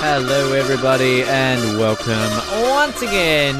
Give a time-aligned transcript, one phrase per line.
[0.00, 2.30] Hello, everybody, and welcome
[2.70, 3.56] once again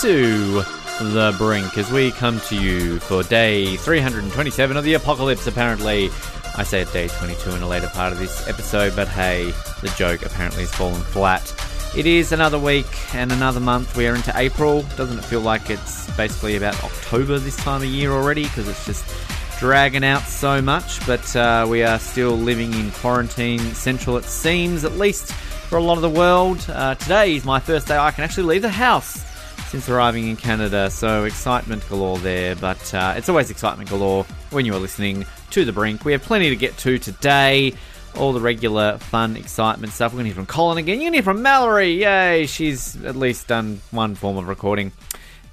[0.00, 0.62] to
[1.00, 6.10] The Brink as we come to you for day 327 of the apocalypse, apparently.
[6.56, 10.26] I said day 22 in a later part of this episode, but hey, the joke
[10.26, 11.54] apparently has fallen flat.
[11.96, 13.96] It is another week and another month.
[13.96, 14.82] We are into April.
[14.96, 18.42] Doesn't it feel like it's basically about October this time of year already?
[18.42, 19.04] Because it's just
[19.60, 24.84] dragging out so much, but uh, we are still living in quarantine central, it seems,
[24.84, 25.32] at least
[25.66, 26.64] for a lot of the world.
[26.68, 29.24] Uh, today is my first day I can actually leave the house
[29.68, 34.64] since arriving in Canada, so excitement galore there, but uh, it's always excitement galore when
[34.64, 36.04] you are listening to The Brink.
[36.04, 37.74] We have plenty to get to today.
[38.14, 40.12] All the regular fun, excitement stuff.
[40.12, 41.00] We're going to hear from Colin again.
[41.00, 42.00] You're going to hear from Mallory.
[42.00, 42.46] Yay!
[42.46, 44.92] She's at least done one form of recording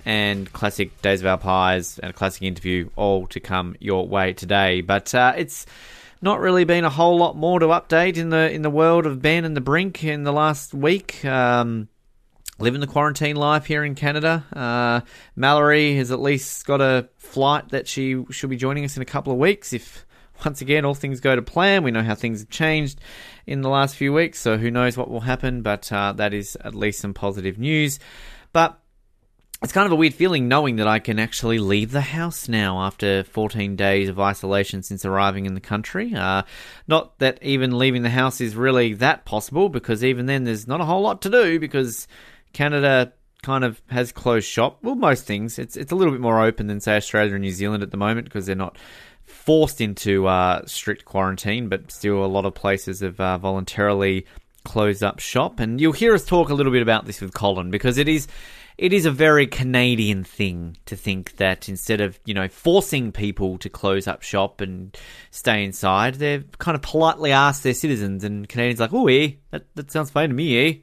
[0.06, 4.34] and classic Days of Our Pies and a classic interview all to come your way
[4.34, 4.82] today.
[4.82, 5.66] But uh, it's
[6.24, 9.22] not really been a whole lot more to update in the in the world of
[9.22, 11.24] Ben and the Brink in the last week.
[11.26, 11.90] Um,
[12.60, 14.46] living the quarantine life here in Canada.
[14.54, 15.02] Uh,
[15.36, 19.06] Mallory has at least got a flight that she should be joining us in a
[19.06, 20.06] couple of weeks if.
[20.44, 21.84] Once again, all things go to plan.
[21.84, 23.00] We know how things have changed
[23.46, 26.58] in the last few weeks, so who knows what will happen, but uh, that is
[26.62, 28.00] at least some positive news.
[28.52, 28.78] But
[29.64, 32.82] it's kind of a weird feeling knowing that I can actually leave the house now
[32.82, 36.14] after 14 days of isolation since arriving in the country.
[36.14, 36.44] Uh,
[36.86, 40.82] not that even leaving the house is really that possible, because even then there's not
[40.82, 42.10] a whole lot to do because
[42.52, 44.80] Canada kind of has closed shop.
[44.84, 45.58] Well, most things.
[45.58, 47.98] It's it's a little bit more open than say Australia and New Zealand at the
[47.98, 48.78] moment because they're not
[49.24, 54.26] forced into uh, strict quarantine, but still a lot of places have uh, voluntarily
[54.64, 55.60] closed up shop.
[55.60, 58.28] And you'll hear us talk a little bit about this with Colin because it is
[58.78, 63.58] it is a very Canadian thing to think that instead of, you know, forcing people
[63.60, 64.98] to close up shop and
[65.32, 69.66] stay inside, they've kind of politely asked their citizens, and Canadians like, oh, yeah, that,
[69.76, 70.74] that sounds fine to me, eh?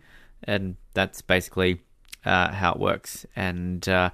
[0.44, 1.80] And that's basically
[2.24, 3.26] uh, how it works.
[3.34, 4.10] And uh,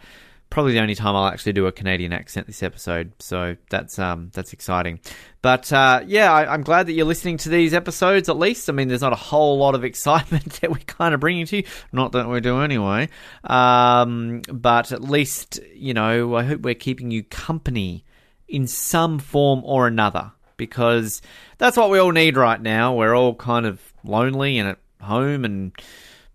[0.50, 3.12] probably the only time I'll actually do a Canadian accent this episode.
[3.18, 5.00] So that's um that's exciting.
[5.42, 8.68] But uh, yeah, I, am glad that you're listening to these episodes at least.
[8.68, 11.58] I mean, there's not a whole lot of excitement that we're kind of bringing to
[11.58, 11.64] you.
[11.92, 13.08] Not that we do anyway.
[13.44, 18.04] Um, but at least you know, I hope we're keeping you company
[18.48, 21.20] in some form or another because
[21.58, 22.94] that's what we all need right now.
[22.94, 25.72] We're all kind of lonely and at home and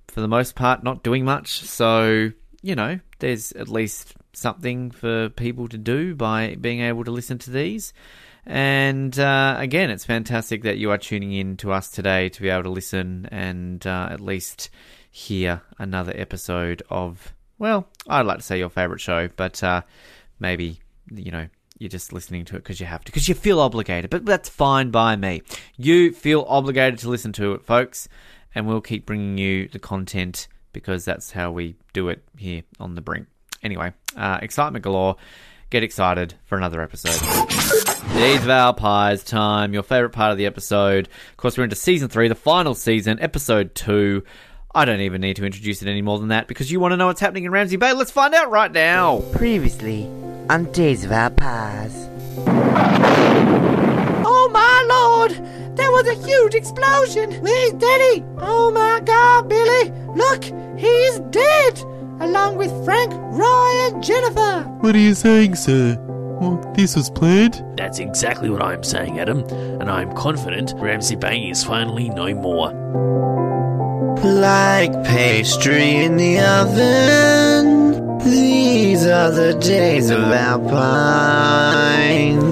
[0.08, 1.62] for the most part not doing much.
[1.62, 7.12] So you know, there's at least something for people to do by being able to
[7.12, 7.94] listen to these.
[8.46, 12.50] And uh, again, it's fantastic that you are tuning in to us today to be
[12.50, 14.70] able to listen and uh, at least
[15.12, 19.82] hear another episode of, well, I'd like to say your favourite show, but uh,
[20.40, 20.80] maybe,
[21.12, 24.10] you know, you're just listening to it because you have to, because you feel obligated.
[24.10, 25.44] But that's fine by me.
[25.78, 28.08] You feel obligated to listen to it, folks,
[28.56, 32.96] and we'll keep bringing you the content because that's how we do it here on
[32.96, 33.28] the brink.
[33.64, 35.16] Anyway, uh, excitement galore.
[35.70, 37.18] Get excited for another episode.
[38.14, 41.08] Days of Our Pies time, your favourite part of the episode.
[41.30, 44.24] Of course, we're into season three, the final season, episode two.
[44.76, 46.98] I don't even need to introduce it any more than that because you want to
[46.98, 47.94] know what's happening in Ramsey Bay.
[47.94, 49.22] Let's find out right now.
[49.34, 50.06] Previously
[50.50, 52.10] on Days of Our Pies.
[54.26, 55.71] Oh my lord!
[55.92, 57.34] There was a huge explosion!
[57.44, 58.24] Where's Daddy?
[58.38, 59.92] Oh my god, Billy!
[60.16, 60.46] Look!
[60.80, 61.82] He's dead!
[62.22, 64.62] Along with Frank, Roy, and Jennifer!
[64.80, 65.98] What are you saying, sir?
[66.40, 67.62] Well, this was planned?
[67.76, 69.40] That's exactly what I'm saying, Adam,
[69.82, 72.72] and I'm confident Ramsey Bay is finally no more.
[74.24, 82.51] Like pastry in the oven, these are the days of our pies.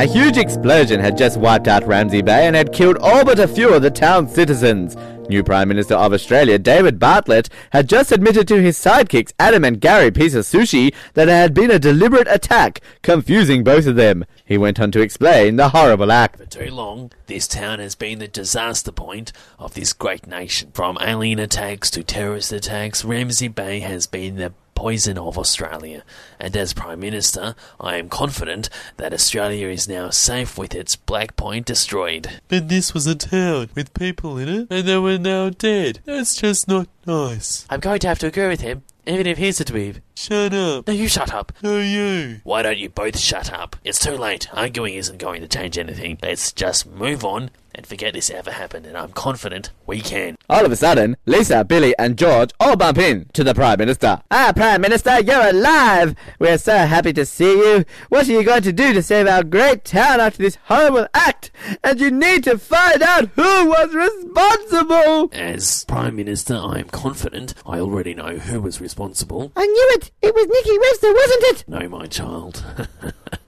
[0.00, 3.46] A huge explosion had just wiped out Ramsey Bay and had killed all but a
[3.46, 4.96] few of the town's citizens.
[5.28, 9.78] New Prime Minister of Australia, David Bartlett, had just admitted to his sidekicks, Adam and
[9.78, 14.24] Gary Piece of Sushi, that it had been a deliberate attack, confusing both of them.
[14.42, 16.38] He went on to explain the horrible act.
[16.38, 20.70] For too long, this town has been the disaster point of this great nation.
[20.72, 26.02] From alien attacks to terrorist attacks, Ramsey Bay has been the poison of Australia.
[26.38, 31.36] And as Prime Minister, I am confident that Australia is now safe with its Black
[31.36, 32.40] Point destroyed.
[32.48, 36.00] But this was a town with people in it, and they were now dead.
[36.06, 37.66] That's just not nice.
[37.68, 40.00] I'm going to have to agree with him, even if he's a dweeb.
[40.14, 40.88] Shut up.
[40.88, 41.52] No, you shut up.
[41.62, 42.40] No, you.
[42.44, 43.76] Why don't you both shut up?
[43.84, 44.48] It's too late.
[44.54, 46.16] Arguing isn't going to change anything.
[46.22, 50.36] Let's just move on and forget this ever happened, and I'm confident we can.
[50.48, 54.20] All of a sudden, Lisa, Billy, and George all bump in to the Prime Minister.
[54.30, 56.14] Ah, Prime Minister, you're alive!
[56.38, 57.84] We're so happy to see you.
[58.08, 61.50] What are you going to do to save our great town after this horrible act?
[61.84, 65.30] And you need to find out who was responsible!
[65.32, 69.52] As Prime Minister, I am confident I already know who was responsible.
[69.56, 70.10] I knew it!
[70.22, 71.64] It was Nicky Webster, wasn't it?
[71.68, 72.64] No, my child.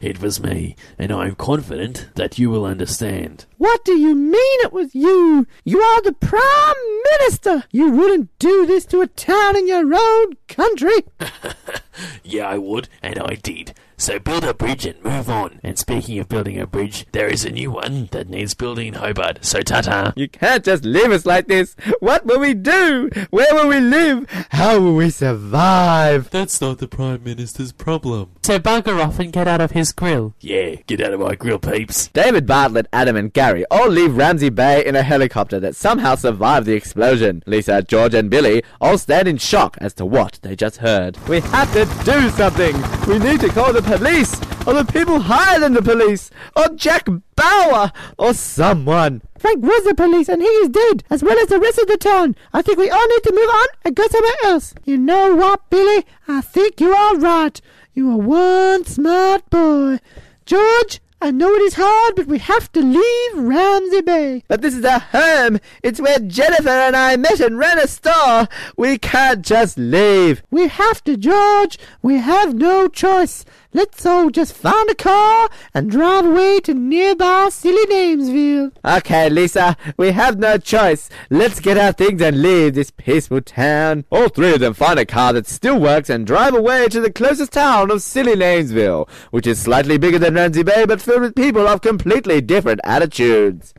[0.00, 3.44] it was me, and I am confident that you will understand.
[3.58, 5.46] What do you mean it was you?
[5.64, 7.64] You are the Prime Minister!
[7.70, 11.04] You wouldn't do this to a town in your own country!
[12.24, 13.74] Yeah, I would, and I did.
[14.00, 15.60] So build a bridge and move on.
[15.62, 18.94] And speaking of building a bridge, there is a new one that needs building in
[18.94, 19.44] Hobart.
[19.44, 20.14] So ta-ta.
[20.16, 21.76] You can't just leave us like this.
[22.00, 23.10] What will we do?
[23.28, 24.26] Where will we live?
[24.52, 26.30] How will we survive?
[26.30, 28.30] That's not the Prime Minister's problem.
[28.42, 30.34] So bugger off and get out of his grill.
[30.40, 32.08] Yeah, get out of my grill, peeps.
[32.08, 36.64] David Bartlett, Adam, and Gary all leave Ramsey Bay in a helicopter that somehow survived
[36.64, 37.42] the explosion.
[37.44, 41.18] Lisa, George, and Billy all stand in shock as to what they just heard.
[41.28, 42.74] We have to do something!
[43.06, 44.40] We need to call the police!
[44.66, 46.30] Or the people higher than the police!
[46.56, 47.06] Or Jack
[47.36, 47.92] Bauer!
[48.18, 49.22] Or someone!
[49.38, 51.96] Frank was the police and he is dead, as well as the rest of the
[51.96, 52.36] town.
[52.52, 54.74] I think we all need to move on and go somewhere else.
[54.84, 56.04] You know what, Billy?
[56.28, 57.60] I think you are right.
[57.94, 59.98] You are one smart boy.
[60.46, 64.42] George, I know it is hard, but we have to leave Ramsey Bay.
[64.48, 65.60] But this is our home!
[65.82, 68.48] It's where Jennifer and I met and ran a store!
[68.78, 70.42] We can't just leave!
[70.50, 71.78] We have to, George.
[72.00, 73.44] We have no choice.
[73.72, 78.72] Let's all just find a car and drive away to nearby silly Namesville.
[78.84, 81.08] Okay, Lisa, we have no choice.
[81.30, 84.06] Let's get our things and leave this peaceful town.
[84.10, 87.12] All three of them find a car that still works and drive away to the
[87.12, 91.36] closest town of Silly Namesville, which is slightly bigger than Ramsey Bay but filled with
[91.36, 93.72] people of completely different attitudes.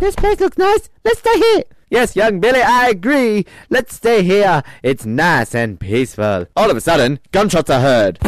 [0.00, 0.90] This place looks nice.
[1.04, 1.62] Let's stay here.
[1.90, 3.46] Yes, young Billy, I agree.
[3.70, 4.64] Let's stay here.
[4.82, 6.46] It's nice and peaceful.
[6.56, 8.18] All of a sudden, gunshots are heard.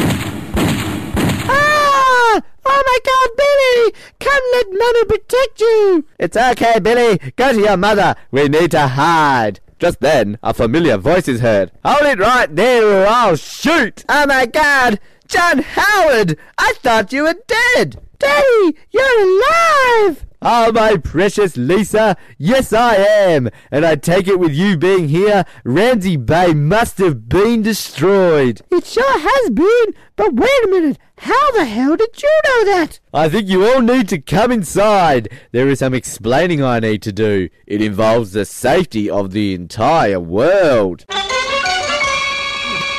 [2.73, 3.93] Oh my God, Billy!
[4.19, 6.05] Come, let Mummy protect you.
[6.17, 7.19] It's okay, Billy.
[7.35, 8.15] Go to your mother.
[8.31, 9.59] We need to hide.
[9.77, 11.71] Just then, a familiar voice is heard.
[11.83, 14.05] Hold it right there or I'll shoot.
[14.07, 14.99] Oh my God!
[15.27, 16.37] John Howard!
[16.57, 17.99] I thought you were dead.
[18.19, 20.25] Daddy, you're alive.
[20.43, 25.45] Oh, my precious Lisa, yes I am, and I take it with you being here,
[25.63, 28.61] Ramsey Bay must have been destroyed.
[28.71, 29.93] It sure has been.
[30.15, 30.97] But wait a minute.
[31.19, 32.99] How the hell did you know that?
[33.13, 35.29] I think you all need to come inside.
[35.51, 37.49] There is some explaining I need to do.
[37.67, 41.05] It involves the safety of the entire world.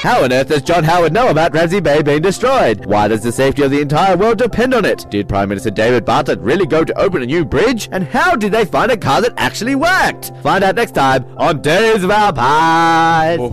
[0.03, 2.87] How on earth does John Howard know about Ramsey Bay being destroyed?
[2.87, 5.07] Why does the safety of the entire world depend on it?
[5.11, 7.89] Did Prime Minister David Bartlett really go to open a new bridge?
[7.93, 10.33] And how did they find a car that actually worked?
[10.43, 13.39] Find out next time on Days of Our Pies.
[13.41, 13.49] Oh,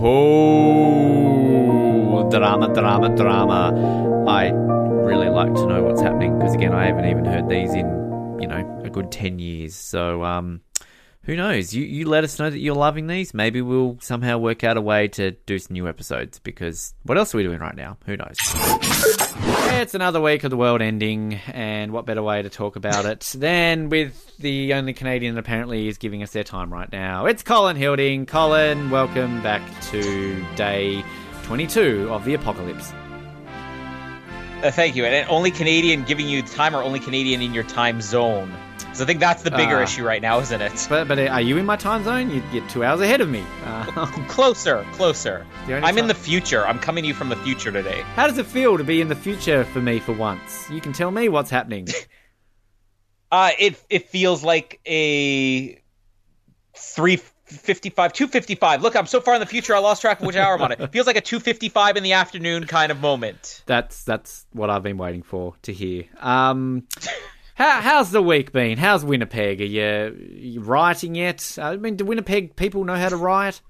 [2.32, 4.26] drama, drama, drama.
[4.28, 7.86] I really like to know what's happening because again, I haven't even heard these in
[8.42, 9.76] you know a good ten years.
[9.76, 10.62] So um,
[11.30, 11.76] who knows?
[11.76, 13.36] You you let us know that you're loving these.
[13.36, 17.36] Maybe we'll somehow work out a way to do some new episodes because what else
[17.36, 17.98] are we doing right now?
[18.08, 18.36] Who knows?
[19.72, 23.20] It's another week of the world ending, and what better way to talk about it
[23.38, 27.28] than with the only Canadian that apparently is giving us their time right now?
[27.28, 28.26] It's Colin Hilding.
[28.26, 29.62] Colin, welcome back
[29.92, 31.06] to day
[31.44, 32.92] 22 of the apocalypse.
[34.64, 35.06] Uh, thank you.
[35.06, 38.52] And only Canadian giving you time or only Canadian in your time zone?
[38.94, 39.84] So I think that's the bigger Ah.
[39.84, 40.88] issue right now, isn't it?
[40.90, 42.30] But but are you in my time zone?
[42.30, 43.44] You, you're two hours ahead of me.
[43.66, 45.46] Uh, Closer, closer.
[45.68, 46.66] I'm in the future.
[46.68, 48.02] I'm coming to you from the future today.
[48.16, 50.70] how does it feel to be in the future for me for once?
[50.70, 51.88] You can tell me what's happening.
[53.32, 55.80] Uh, it it feels like a
[56.76, 58.82] three fifty five, two fifty five.
[58.82, 60.72] Look, I'm so far in the future, I lost track of which hour I'm on.
[60.72, 63.62] It feels like a two fifty five in the afternoon kind of moment.
[63.68, 66.06] That's that's what I've been waiting for to hear.
[66.20, 66.88] Um,
[67.60, 68.78] how, how's the week been?
[68.78, 69.62] How's Winnipeg?
[69.62, 71.58] Are you, you rioting yet?
[71.62, 73.62] I mean, do Winnipeg people know how to riot?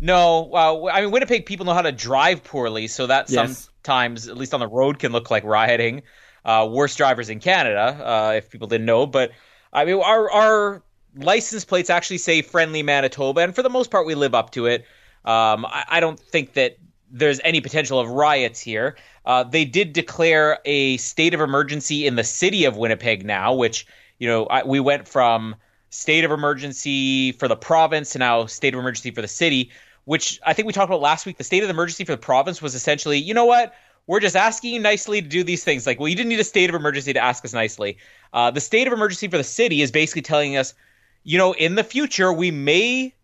[0.00, 3.70] No, uh, I mean Winnipeg people know how to drive poorly, so that Yes.
[3.84, 6.02] sometimes, at least on the road, can look like rioting.
[6.44, 9.06] Uh, worst drivers in Canada, uh, if people didn't know.
[9.06, 9.30] But
[9.72, 10.82] I mean, our our
[11.14, 14.66] license plates actually say "friendly Manitoba," and for the most part, we live up to
[14.66, 14.86] it.
[15.24, 16.78] Um, I, I don't think that
[17.10, 18.96] there's any potential of riots here.
[19.24, 23.86] Uh, they did declare a state of emergency in the city of Winnipeg now, which
[24.18, 25.56] you know I, we went from
[25.90, 29.70] state of emergency for the province to now state of emergency for the city
[30.06, 31.36] which I think we talked about last week.
[31.36, 33.74] The state of emergency for the province was essentially, you know what?
[34.10, 35.86] we're just asking you nicely to do these things.
[35.86, 37.96] Like, well, you didn't need a state of emergency to ask us nicely.
[38.32, 40.74] Uh, the state of emergency for the city is basically telling us,
[41.22, 43.14] you know, in the future we may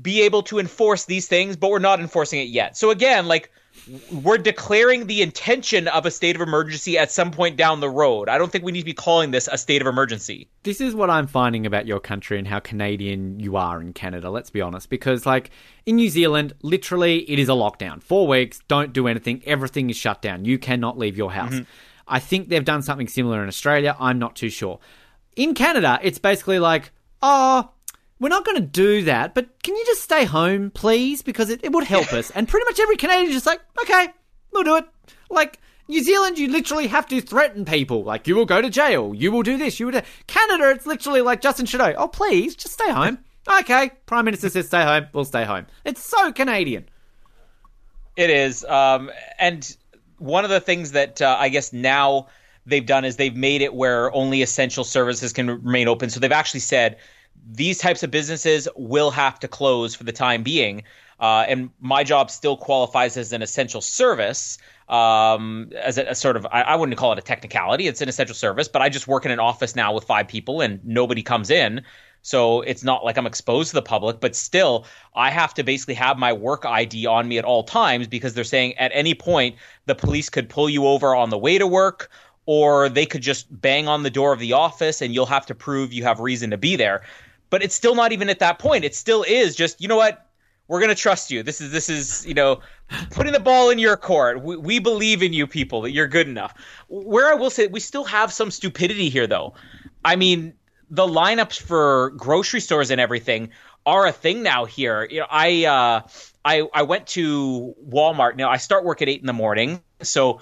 [0.00, 2.76] be able to enforce these things, but we're not enforcing it yet.
[2.76, 3.50] So again, like
[4.12, 8.28] we're declaring the intention of a state of emergency at some point down the road.
[8.28, 10.48] I don't think we need to be calling this a state of emergency.
[10.62, 14.30] This is what I'm finding about your country and how Canadian you are in Canada,
[14.30, 14.90] let's be honest.
[14.90, 15.50] Because, like,
[15.86, 18.02] in New Zealand, literally, it is a lockdown.
[18.02, 20.44] Four weeks, don't do anything, everything is shut down.
[20.44, 21.54] You cannot leave your house.
[21.54, 21.64] Mm-hmm.
[22.06, 23.96] I think they've done something similar in Australia.
[24.00, 24.80] I'm not too sure.
[25.36, 26.90] In Canada, it's basically like,
[27.22, 27.70] oh,
[28.20, 31.22] we're not going to do that, but can you just stay home, please?
[31.22, 32.30] Because it, it would help us.
[32.30, 34.08] And pretty much every Canadian is just like, okay,
[34.52, 34.86] we'll do it.
[35.30, 38.04] Like, New Zealand, you literally have to threaten people.
[38.04, 39.14] Like, you will go to jail.
[39.14, 39.80] You will do this.
[39.80, 40.02] You will do...
[40.26, 41.94] Canada, it's literally like Justin Trudeau.
[41.96, 43.18] Oh, please, just stay home.
[43.60, 45.06] Okay, Prime Minister says stay home.
[45.12, 45.66] We'll stay home.
[45.84, 46.88] It's so Canadian.
[48.16, 48.64] It is.
[48.64, 49.76] Um, and
[50.18, 52.26] one of the things that uh, I guess now
[52.66, 56.10] they've done is they've made it where only essential services can remain open.
[56.10, 56.98] So they've actually said
[57.50, 60.82] these types of businesses will have to close for the time being.
[61.20, 66.36] Uh, and my job still qualifies as an essential service, um, as a, a sort
[66.36, 67.88] of, I, I wouldn't call it a technicality.
[67.88, 70.60] It's an essential service, but I just work in an office now with five people
[70.60, 71.82] and nobody comes in.
[72.22, 75.94] So it's not like I'm exposed to the public, but still, I have to basically
[75.94, 79.56] have my work ID on me at all times because they're saying at any point
[79.86, 82.10] the police could pull you over on the way to work
[82.46, 85.54] or they could just bang on the door of the office and you'll have to
[85.54, 87.02] prove you have reason to be there.
[87.50, 88.84] But it's still not even at that point.
[88.84, 90.24] It still is just, you know what?
[90.66, 91.42] We're going to trust you.
[91.42, 92.60] This is this is, you know,
[93.10, 94.42] putting the ball in your court.
[94.42, 96.52] We, we believe in you people that you're good enough.
[96.88, 99.54] Where I will say we still have some stupidity here though.
[100.04, 100.52] I mean,
[100.90, 103.50] the lineups for grocery stores and everything
[103.86, 105.06] are a thing now here.
[105.10, 106.08] You know, I uh,
[106.44, 108.36] I I went to Walmart.
[108.36, 110.40] Now I start work at eight in the morning, so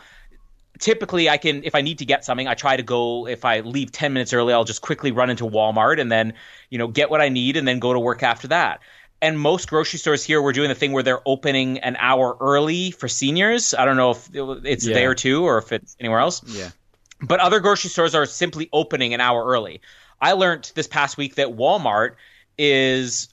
[0.79, 3.27] typically I can if I need to get something, I try to go.
[3.27, 6.35] If I leave ten minutes early, I'll just quickly run into Walmart and then
[6.71, 8.81] you know get what I need and then go to work after that.
[9.23, 12.91] And most grocery stores here, we're doing the thing where they're opening an hour early
[12.91, 13.73] for seniors.
[13.73, 14.29] I don't know if
[14.65, 14.95] it's Yeah.
[14.95, 16.69] there too or if it's anywhere else Yeah.
[17.23, 19.81] but other grocery stores are simply opening an hour early.
[20.21, 22.17] I learned this past week that Walmart
[22.59, 23.29] is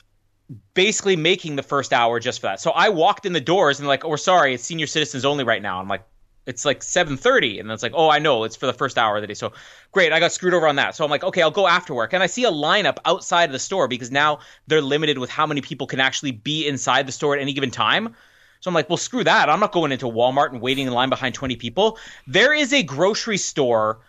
[0.74, 2.60] basically making the first hour just for that.
[2.62, 5.44] So I walked in the doors and like, oh, we're sorry, it's senior citizens only
[5.44, 5.80] right now.
[5.80, 6.04] I'm like,
[6.46, 9.22] it's like 7:30, and it's like, oh, I know, it's for the first hour of
[9.22, 9.34] the day.
[9.34, 9.54] So
[9.92, 10.96] great, I got screwed over on that.
[10.96, 13.52] So I'm like, okay, I'll go after work, and I see a lineup outside of
[13.54, 17.12] the store because now they're limited with how many people can actually be inside the
[17.12, 18.16] store at any given time.
[18.60, 19.50] So I'm like, well, screw that.
[19.50, 21.98] I'm not going into Walmart and waiting in line behind 20 people.
[22.28, 24.00] There is a grocery store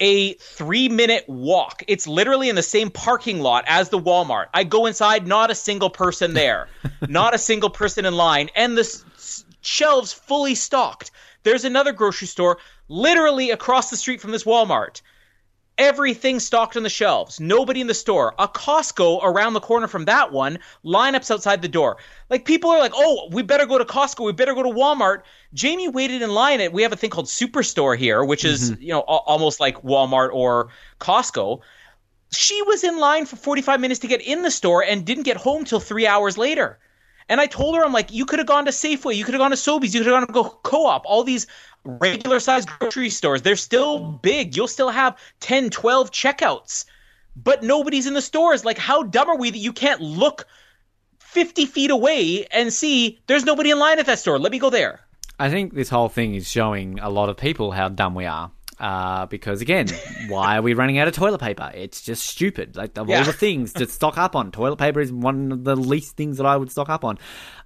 [0.00, 1.84] a three minute walk.
[1.86, 4.46] It's literally in the same parking lot as the Walmart.
[4.54, 6.68] I go inside, not a single person there,
[7.08, 11.10] not a single person in line, and the s- shelves fully stocked.
[11.42, 15.00] There's another grocery store literally across the street from this Walmart.
[15.78, 17.40] Everything stocked on the shelves.
[17.40, 18.34] Nobody in the store.
[18.38, 20.58] A Costco around the corner from that one.
[20.84, 21.96] Lineups outside the door.
[22.28, 24.26] Like people are like, "Oh, we better go to Costco.
[24.26, 25.22] We better go to Walmart."
[25.54, 26.74] Jamie waited in line at.
[26.74, 28.82] We have a thing called Superstore here, which is mm-hmm.
[28.82, 30.68] you know al- almost like Walmart or
[31.00, 31.60] Costco.
[32.30, 35.38] She was in line for 45 minutes to get in the store and didn't get
[35.38, 36.78] home till three hours later.
[37.30, 39.38] And I told her, I'm like, you could have gone to Safeway, you could have
[39.40, 41.46] gone to Sobeys, you could have gone to Go Co-op, all these
[41.84, 43.42] regular sized grocery stores.
[43.42, 44.56] They're still big.
[44.56, 46.86] You'll still have 10, 12 checkouts,
[47.36, 48.64] but nobody's in the stores.
[48.64, 50.48] Like, how dumb are we that you can't look
[51.20, 54.40] 50 feet away and see there's nobody in line at that store?
[54.40, 54.98] Let me go there.
[55.38, 58.50] I think this whole thing is showing a lot of people how dumb we are.
[58.80, 59.86] Uh, because again,
[60.28, 61.70] why are we running out of toilet paper?
[61.74, 62.76] It's just stupid.
[62.76, 65.76] Like of all the things to stock up on, toilet paper is one of the
[65.76, 67.18] least things that I would stock up on.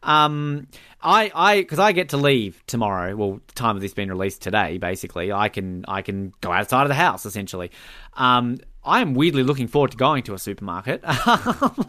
[0.03, 0.67] Um,
[1.01, 3.15] I, I, because I get to leave tomorrow.
[3.15, 6.83] Well, the time of this being released today, basically, I can, I can go outside
[6.83, 7.71] of the house essentially.
[8.15, 11.05] Um, I am weirdly looking forward to going to a supermarket.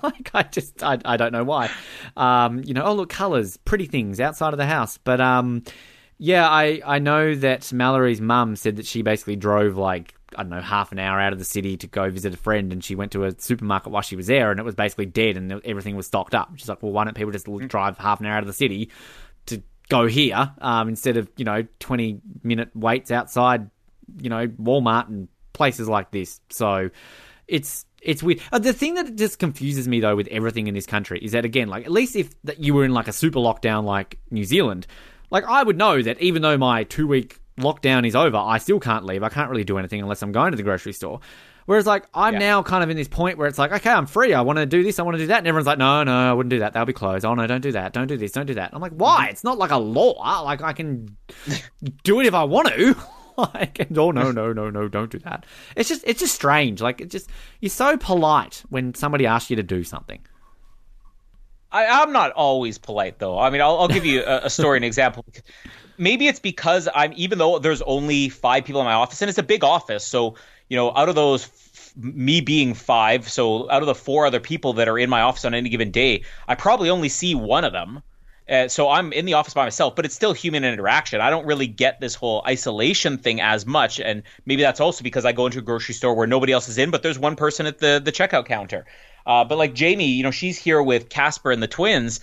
[0.03, 1.71] like I just, I, I don't know why.
[2.15, 5.63] Um, you know, oh look, colors, pretty things outside of the house, but um.
[6.17, 10.49] Yeah, I, I know that Mallory's mum said that she basically drove like, I don't
[10.49, 12.95] know, half an hour out of the city to go visit a friend and she
[12.95, 15.95] went to a supermarket while she was there and it was basically dead and everything
[15.95, 16.51] was stocked up.
[16.55, 18.89] She's like, well, why don't people just drive half an hour out of the city
[19.47, 23.69] to go here um, instead of, you know, 20 minute waits outside,
[24.21, 26.39] you know, Walmart and places like this.
[26.49, 26.89] So
[27.47, 28.39] it's it's weird.
[28.51, 31.43] Uh, the thing that just confuses me though with everything in this country is that
[31.43, 34.45] again, like at least if that you were in like a super lockdown like New
[34.45, 34.87] Zealand,
[35.35, 38.79] like I would know that even though my two week lockdown is over, I still
[38.79, 39.21] can't leave.
[39.21, 41.19] I can't really do anything unless I'm going to the grocery store.
[41.65, 42.39] Whereas, like, I'm Yeah.
[42.39, 44.33] now kind of in this point where it's like, okay, I'm free.
[44.35, 44.99] I want to do this.
[44.99, 45.39] I want to do that.
[45.39, 46.73] And everyone's like, no, no, I wouldn't do that.
[46.73, 47.25] That'll be closed.
[47.25, 47.91] Oh, no, don't do that.
[47.91, 48.31] Don't do this.
[48.33, 48.69] Don't do that.
[48.71, 49.29] I'm like, why?
[49.29, 50.41] It's not like a law.
[50.41, 51.17] Like, I can
[52.03, 52.95] do it if I want to.
[53.37, 55.45] like, and, oh, no, no, no, no, don't do that.
[55.75, 56.81] It's just, it's just strange.
[56.81, 60.19] Like, it just, you're so polite when somebody asks you to do something.
[61.75, 63.37] I, I'm not always polite though.
[63.37, 65.25] I mean, I'll, I'll give you a, a story, an example.
[65.97, 69.37] Maybe it's because I'm even though there's only five people in my office and it's
[69.37, 70.35] a big office, so
[70.69, 71.49] you know, out of those,
[71.95, 75.43] me being five, so out of the four other people that are in my office
[75.43, 78.01] on any given day, I probably only see one of them.
[78.47, 81.19] Uh, so I'm in the office by myself, but it's still human interaction.
[81.19, 85.25] I don't really get this whole isolation thing as much, and maybe that's also because
[85.25, 87.65] I go into a grocery store where nobody else is in, but there's one person
[87.65, 88.85] at the the checkout counter.
[89.25, 92.19] Uh, but like Jamie, you know, she's here with Casper and the twins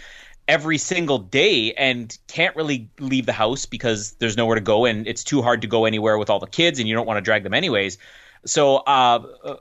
[0.49, 5.07] every single day and can't really leave the house because there's nowhere to go, and
[5.07, 7.23] it's too hard to go anywhere with all the kids, and you don't want to
[7.23, 7.99] drag them anyways.
[8.45, 9.57] So uh,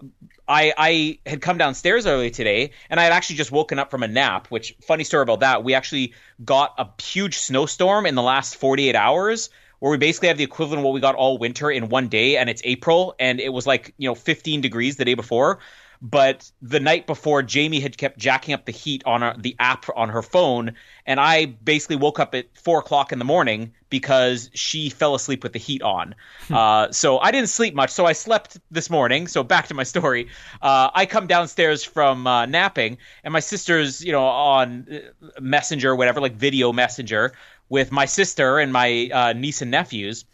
[0.48, 4.04] I I had come downstairs early today, and I had actually just woken up from
[4.04, 4.48] a nap.
[4.48, 8.96] Which funny story about that, we actually got a huge snowstorm in the last 48
[8.96, 9.50] hours.
[9.80, 12.38] Where we basically have the equivalent of what we got all winter in one day,
[12.38, 15.60] and it's April, and it was like you know 15 degrees the day before.
[16.02, 19.86] But the night before, Jamie had kept jacking up the heat on our, the app
[19.96, 20.74] on her phone,
[21.06, 25.44] and I basically woke up at four o'clock in the morning because she fell asleep
[25.44, 26.16] with the heat on.
[26.50, 27.92] uh, so I didn't sleep much.
[27.92, 29.28] So I slept this morning.
[29.28, 30.30] So back to my story.
[30.62, 35.96] Uh, I come downstairs from uh, napping, and my sister's, you know, on uh, Messenger,
[35.96, 37.34] whatever, like video Messenger,
[37.70, 40.26] with my sister and my uh, niece and nephews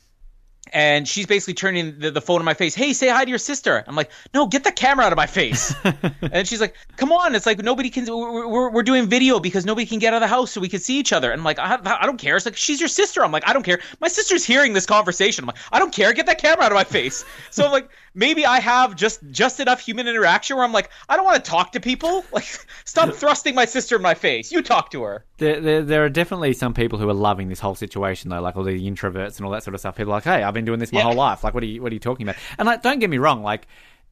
[0.73, 2.75] and she's basically turning the, the phone in my face.
[2.75, 3.83] Hey, say hi to your sister.
[3.87, 5.73] I'm like, no, get the camera out of my face.
[6.21, 7.35] and she's like, come on.
[7.35, 8.05] It's like nobody can.
[8.05, 10.69] We're, we're, we're doing video because nobody can get out of the house so we
[10.69, 11.31] can see each other.
[11.31, 12.35] And I'm like, I, I don't care.
[12.35, 13.23] It's like she's your sister.
[13.23, 13.79] I'm like, I don't care.
[13.99, 15.43] My sister's hearing this conversation.
[15.43, 16.13] I'm like, I don't care.
[16.13, 17.25] Get that camera out of my face.
[17.51, 21.15] So I'm like, maybe I have just just enough human interaction where I'm like, I
[21.15, 22.25] don't want to talk to people.
[22.31, 22.45] Like,
[22.85, 24.51] stop thrusting my sister in my face.
[24.51, 25.25] You talk to her.
[25.37, 28.57] There, there, there are definitely some people who are loving this whole situation, though, like
[28.57, 29.95] all the introverts and all that sort of stuff.
[29.95, 31.03] People are like, hey, I've been doing this my Yeah.
[31.05, 31.43] whole life.
[31.43, 32.37] Like, what are you, what are you talking about?
[32.57, 33.67] And like, don't get me wrong, like,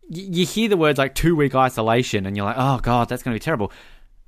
[0.10, 3.24] y- you hear the words like two week isolation, and you're like, oh god, that's
[3.24, 3.72] going to be terrible.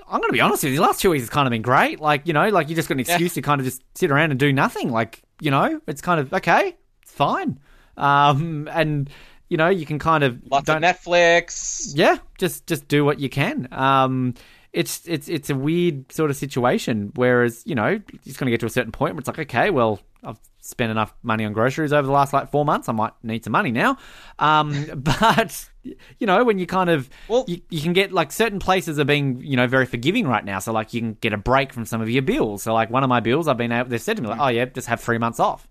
[0.09, 0.79] I'm going to be honest with you.
[0.79, 1.99] The last two weeks has kind of been great.
[1.99, 4.31] Like, you know, like you just got an excuse to kind of just sit around
[4.31, 4.89] and do nothing.
[4.89, 7.59] Like, you know, it's kind of okay, it's fine.
[7.97, 9.09] Um, and
[9.49, 11.91] you know, you can kind of Lots don't, of Netflix.
[11.95, 13.67] yeah, just just do what you can.
[13.71, 14.33] Um,
[14.77, 17.11] it's it's it's a weird sort of situation.
[17.15, 19.71] Whereas you know, it's going to get to a certain point where it's like, okay,
[19.71, 22.87] well, I've spent enough money on groceries over the last like four months.
[22.87, 23.97] I might need some money now.
[24.37, 25.67] Um, but
[26.19, 29.05] you know, when you kind of Well- you, you can get like certain places are
[29.05, 30.59] being you know very forgiving right now.
[30.59, 32.61] So like you can get a break from some of your bills.
[32.61, 33.89] So like one of my bills, I've been able.
[33.89, 35.67] They've said to me like, oh yeah, just have three months off.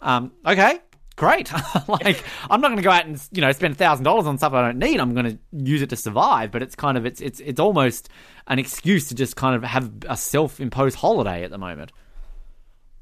[0.00, 0.78] Um, okay,
[1.16, 1.50] great.
[1.88, 4.52] like, I'm not going to go out and you know spend thousand dollars on stuff
[4.52, 5.00] I don't need.
[5.00, 6.52] I'm going to use it to survive.
[6.52, 8.08] But it's kind of it's it's it's almost
[8.46, 11.92] an excuse to just kind of have a self-imposed holiday at the moment.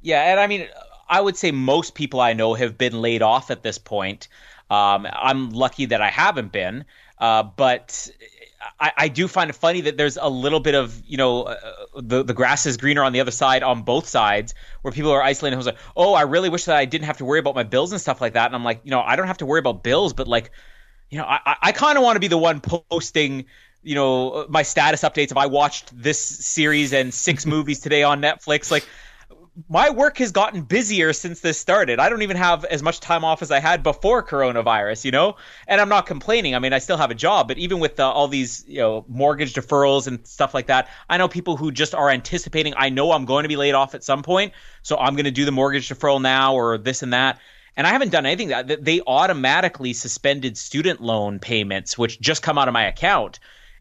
[0.01, 0.69] Yeah, and I mean,
[1.09, 4.29] I would say most people I know have been laid off at this point.
[4.71, 6.85] Um, I'm lucky that I haven't been,
[7.19, 8.11] uh, but
[8.81, 11.57] I, I do find it funny that there's a little bit of you know uh,
[11.97, 15.23] the the grass is greener on the other side on both sides where people are
[15.23, 15.59] isolating.
[15.59, 17.93] Who's like, oh, I really wish that I didn't have to worry about my bills
[17.93, 18.47] and stuff like that.
[18.47, 20.51] And I'm like, you know, I don't have to worry about bills, but like,
[21.11, 23.47] you know, I I- I kind of want to be the one posting.
[23.87, 28.23] You know my status updates if I watched this series and six movies today on
[28.23, 28.71] Netflix.
[28.71, 28.87] Like
[29.69, 32.01] my work has gotten busier since this started.
[32.01, 35.37] I don't even have as much time off as I had before coronavirus, you know?
[35.69, 36.55] And I'm not complaining.
[36.55, 39.05] I mean, I still have a job, but even with uh, all these, you know,
[39.09, 43.13] mortgage deferrals and stuff like that, I know people who just are anticipating, I know
[43.13, 45.53] I'm going to be laid off at some point, so I'm going to do the
[45.53, 47.39] mortgage deferral now or this and that.
[47.77, 52.59] And I haven't done anything that they automatically suspended student loan payments, which just come
[52.59, 53.39] out of my account.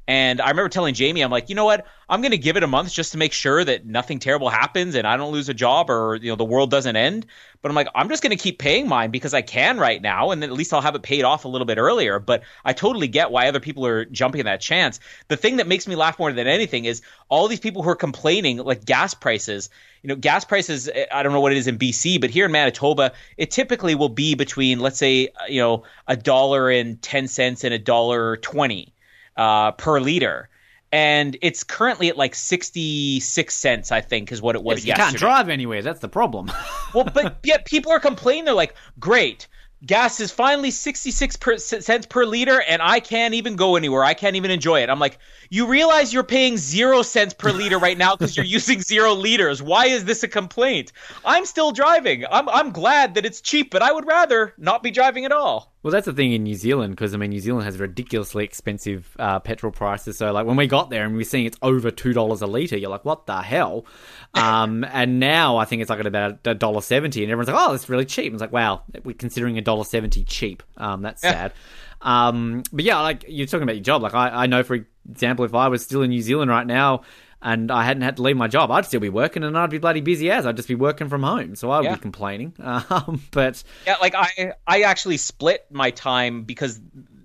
[0.07, 1.85] And I remember telling Jamie, I'm like, you know what?
[2.09, 4.95] I'm going to give it a month just to make sure that nothing terrible happens
[4.95, 7.25] and I don't lose a job or you know the world doesn't end.
[7.61, 10.31] But I'm like, I'm just going to keep paying mine because I can right now,
[10.31, 12.19] and then at least I'll have it paid off a little bit earlier.
[12.19, 14.99] But I totally get why other people are jumping at that chance.
[15.29, 17.95] The thing that makes me laugh more than anything is all these people who are
[17.95, 19.69] complaining, like gas prices.
[20.01, 20.89] You know, gas prices.
[21.09, 24.09] I don't know what it is in BC, but here in Manitoba, it typically will
[24.09, 28.92] be between, let's say, you know, a dollar and ten cents and a dollar twenty
[29.37, 30.49] uh, per liter.
[30.91, 35.05] And it's currently at like 66 cents, I think, is what it was you yesterday.
[35.07, 35.81] can't drive anywhere.
[35.81, 36.51] That's the problem.
[36.93, 38.45] well, but yet people are complaining.
[38.45, 39.47] They're like, great.
[39.83, 44.03] gas is finally 66 per, cents per liter and I can't even go anywhere.
[44.03, 44.89] I can't even enjoy it.
[44.91, 45.17] I'm like,
[45.49, 49.63] you realize you're paying zero cents per liter right now because you're using zero liters.
[49.63, 50.93] Why is this a complaint?
[51.25, 52.23] I'm still driving.
[52.29, 55.72] I'm, I'm glad that it's cheap, but I would rather not be driving at all.
[55.83, 59.15] Well, that's the thing in New Zealand because I mean New Zealand has ridiculously expensive
[59.19, 60.17] uh, petrol prices.
[60.17, 62.47] So like when we got there and we are seeing it's over two dollars a
[62.47, 63.85] liter, you're like, what the hell?
[64.35, 67.67] Um, and now I think it's like at about a dollar seventy, and everyone's like,
[67.67, 68.25] oh, that's really cheap.
[68.25, 70.63] And it's like, wow, we're considering a dollar seventy cheap.
[70.75, 71.53] Um, that's sad.
[72.01, 74.01] Um, but yeah, like you're talking about your job.
[74.01, 77.03] Like I, I know for example, if I was still in New Zealand right now
[77.43, 79.77] and I hadn't had to leave my job, I'd still be working and I'd be
[79.77, 80.45] bloody busy as.
[80.45, 81.95] I'd just be working from home, so I would Yeah.
[81.95, 82.53] be complaining.
[82.63, 86.79] Um, but Yeah, like I I actually split my time because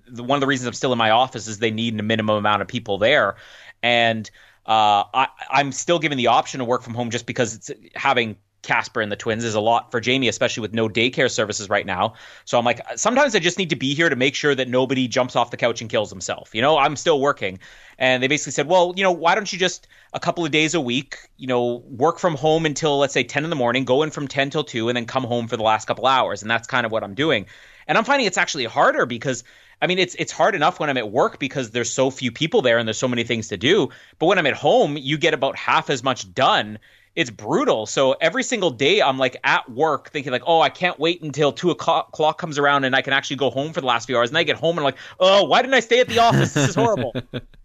[0.07, 2.35] the, one of the reasons I'm still in my office is they need a minimum
[2.37, 3.35] amount of people there,
[3.81, 4.29] and
[4.65, 8.37] uh, I I'm still given the option to work from home just because it's having
[8.61, 11.85] Casper and the twins is a lot for Jamie, especially with no daycare services right
[11.85, 12.15] now.
[12.45, 15.07] So I'm like, sometimes I just need to be here to make sure that nobody
[15.07, 16.53] jumps off the couch and kills himself.
[16.53, 17.59] You know, I'm still working.
[17.97, 20.73] And they basically said, well, you know, why don't you just a couple of days
[20.73, 24.03] a week, you know, work from home until let's say 10 in the morning, go
[24.03, 26.41] in from 10 till 2, and then come home for the last couple hours.
[26.41, 27.45] And that's kind of what I'm doing.
[27.87, 29.43] And I'm finding it's actually harder because
[29.81, 32.61] I mean, it's it's hard enough when I'm at work because there's so few people
[32.61, 33.89] there and there's so many things to do.
[34.17, 36.79] But when I'm at home, you get about half as much done.
[37.15, 37.85] It's brutal.
[37.85, 41.51] So every single day, I'm like at work thinking like, oh, I can't wait until
[41.51, 44.17] two o'clock clock comes around and I can actually go home for the last few
[44.17, 44.29] hours.
[44.29, 46.53] And I get home and I'm like, oh, why didn't I stay at the office?
[46.53, 47.13] This is horrible.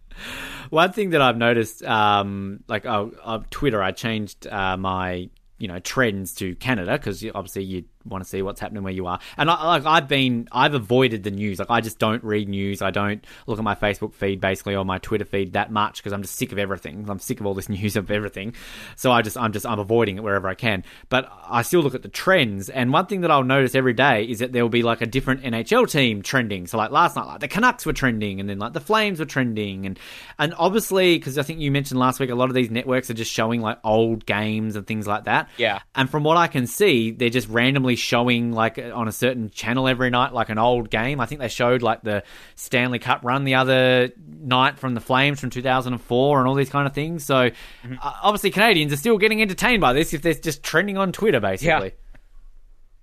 [0.69, 5.67] One thing that I've noticed, um, like uh, uh, Twitter, I changed uh, my you
[5.67, 9.19] know trends to Canada because obviously you want to see what's happening where you are.
[9.37, 11.59] And I, like I've been, I've avoided the news.
[11.59, 12.81] Like I just don't read news.
[12.81, 16.13] I don't look at my Facebook feed basically or my Twitter feed that much because
[16.13, 17.05] I'm just sick of everything.
[17.09, 18.53] I'm sick of all this news of everything.
[18.95, 20.83] So I just, I'm just, I'm avoiding it wherever I can.
[21.09, 22.69] But I still look at the trends.
[22.69, 25.05] And one thing that I'll notice every day is that there will be like a
[25.05, 26.67] different NHL team trending.
[26.67, 29.25] So like last night, like the Canucks were trending, and then like the Flames were
[29.25, 29.99] trending, and
[30.37, 33.13] and obviously because I think you mentioned last week, a lot of these networks are
[33.13, 35.49] just showing like old games and things like that.
[35.57, 35.79] Yeah.
[35.95, 39.87] And from what I can see, they're just randomly showing like on a certain channel
[39.87, 41.19] every night, like an old game.
[41.19, 42.23] I think they showed like the
[42.55, 46.87] Stanley Cup run the other night from the Flames from 2004 and all these kind
[46.87, 47.25] of things.
[47.25, 51.11] So uh, obviously Canadians are still getting entertained by this if they're just trending on
[51.11, 51.93] Twitter, basically.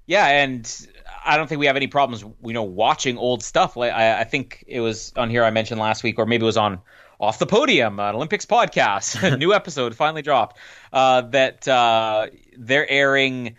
[0.07, 0.88] Yeah, and
[1.24, 3.76] I don't think we have any problems, you know, watching old stuff.
[3.76, 6.46] Like I, I think it was on here I mentioned last week, or maybe it
[6.46, 6.81] was on
[7.20, 10.59] off the podium, an Olympics podcast, a new episode finally dropped.
[10.92, 12.26] Uh, that uh,
[12.59, 13.55] they're airing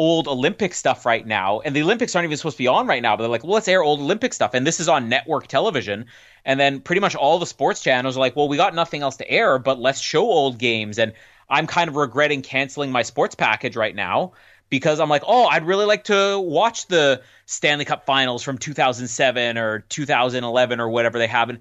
[0.00, 3.02] old Olympic stuff right now, and the Olympics aren't even supposed to be on right
[3.02, 3.16] now.
[3.16, 6.06] But they're like, well, let's air old Olympic stuff, and this is on network television.
[6.46, 9.18] And then pretty much all the sports channels are like, well, we got nothing else
[9.18, 10.98] to air, but let's show old games.
[10.98, 11.12] And
[11.50, 14.32] I'm kind of regretting canceling my sports package right now
[14.70, 19.58] because I'm like, oh, I'd really like to watch the Stanley Cup Finals from 2007
[19.58, 21.58] or 2011 or whatever they have, and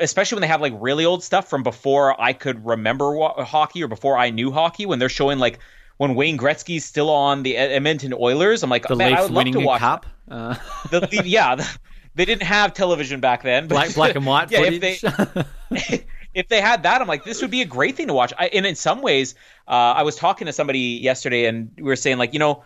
[0.00, 3.88] especially when they have like really old stuff from before I could remember hockey or
[3.88, 4.86] before I knew hockey.
[4.86, 5.60] When they're showing like
[5.98, 9.46] when Wayne Gretzky's still on the Edmonton Oilers, I'm like, The man, I would love
[9.46, 10.06] to watch cup.
[10.30, 10.54] Uh,
[10.90, 11.54] the, the- yeah.
[11.56, 11.78] The,
[12.14, 13.68] they didn't have television back then.
[13.68, 15.04] But black, black and white yeah, footage.
[15.04, 15.34] if
[15.70, 16.04] they
[16.34, 18.32] if they had that, I'm like, this would be a great thing to watch.
[18.38, 19.34] I, and in some ways,
[19.68, 22.64] uh, I was talking to somebody yesterday, and we were saying like, you know,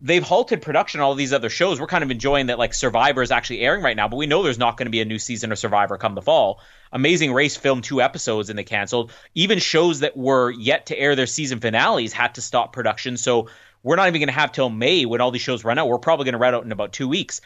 [0.00, 1.80] they've halted production on all these other shows.
[1.80, 4.42] We're kind of enjoying that like Survivor is actually airing right now, but we know
[4.42, 6.60] there's not going to be a new season of Survivor come the fall.
[6.92, 9.12] Amazing Race filmed two episodes and they canceled.
[9.34, 13.16] Even shows that were yet to air their season finales had to stop production.
[13.16, 13.48] So
[13.82, 15.88] we're not even going to have till May when all these shows run out.
[15.88, 17.40] We're probably going to run out in about two weeks.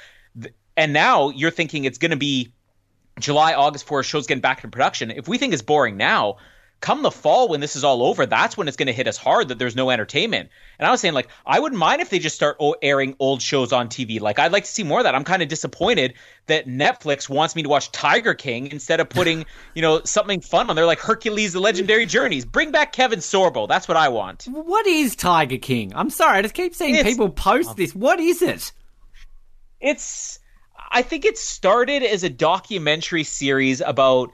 [0.76, 2.52] And now you're thinking it's going to be
[3.18, 5.10] July, August for show's getting back into production.
[5.10, 6.36] If we think it's boring now,
[6.80, 9.16] come the fall when this is all over, that's when it's going to hit us
[9.16, 10.48] hard that there's no entertainment.
[10.78, 13.72] And I was saying, like, I wouldn't mind if they just start airing old shows
[13.72, 14.20] on TV.
[14.20, 15.14] Like, I'd like to see more of that.
[15.14, 16.14] I'm kind of disappointed
[16.46, 20.70] that Netflix wants me to watch Tiger King instead of putting, you know, something fun
[20.70, 22.44] on there like Hercules: The Legendary Journeys.
[22.44, 23.68] Bring back Kevin Sorbo.
[23.68, 24.46] That's what I want.
[24.50, 25.92] what is Tiger King?
[25.94, 27.74] I'm sorry, I just keep seeing It's- people post oh.
[27.74, 27.94] this.
[27.94, 28.72] What is it?
[29.80, 30.38] it's
[30.90, 34.32] I think it started as a documentary series about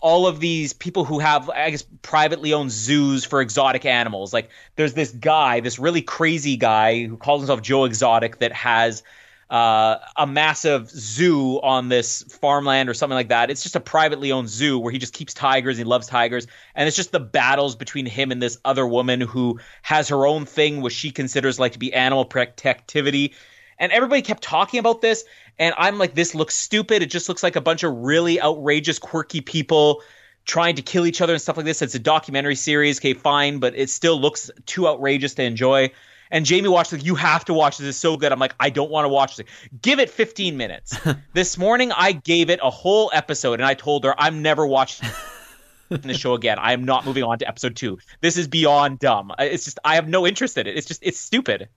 [0.00, 4.32] all of these people who have I guess privately owned zoos for exotic animals.
[4.32, 9.02] Like there's this guy, this really crazy guy who calls himself Joe Exotic that has
[9.50, 13.50] uh, a massive zoo on this farmland or something like that.
[13.50, 15.76] It's just a privately owned zoo where he just keeps tigers.
[15.76, 19.58] He loves tigers, and it's just the battles between him and this other woman who
[19.82, 23.34] has her own thing, which she considers like to be animal protectivity.
[23.80, 25.24] And everybody kept talking about this,
[25.58, 27.02] and I'm like, this looks stupid.
[27.02, 30.02] It just looks like a bunch of really outrageous, quirky people
[30.44, 31.82] trying to kill each other and stuff like this.
[31.82, 35.90] It's a documentary series, okay, fine, but it still looks too outrageous to enjoy.
[36.30, 37.88] And Jamie watched like, you have to watch this.
[37.88, 38.30] It's so good.
[38.30, 39.46] I'm like, I don't want to watch this.
[39.82, 40.96] Give it 15 minutes.
[41.32, 45.08] this morning, I gave it a whole episode, and I told her I'm never watching
[45.88, 46.58] the show again.
[46.58, 47.98] I am not moving on to episode two.
[48.20, 49.32] This is beyond dumb.
[49.38, 50.76] It's just I have no interest in it.
[50.76, 51.68] It's just it's stupid.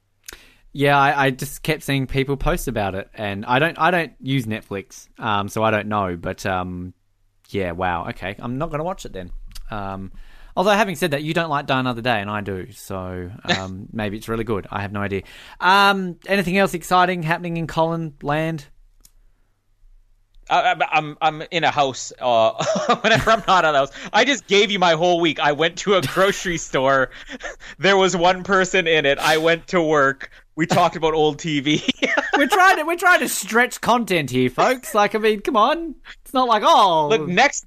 [0.74, 4.14] Yeah, I, I just kept seeing people post about it, and I don't I don't
[4.20, 6.18] use Netflix, um, so I don't know.
[6.18, 6.96] But um,
[7.50, 9.32] yeah, wow, okay, I'm not going to watch it then.
[9.70, 10.12] Um,
[10.58, 13.88] although having said that, you don't like Die Another Day, and I do, so um,
[13.94, 14.66] maybe it's really good.
[14.72, 15.22] I have no idea.
[15.60, 18.66] Um, anything else exciting happening in Colin Land?
[20.50, 22.12] I, I'm I'm in a house.
[22.20, 22.64] Uh,
[23.02, 25.40] whenever I'm not at a house, I just gave you my whole week.
[25.40, 27.12] I went to a grocery store.
[27.80, 29.18] There was one person in it.
[29.18, 30.30] I went to work.
[30.56, 31.84] We talked about old TV.
[32.38, 34.94] we're trying to we're trying to stretch content here, folks.
[34.94, 35.96] Like, I mean, come on.
[36.22, 37.66] It's not like oh, Look, next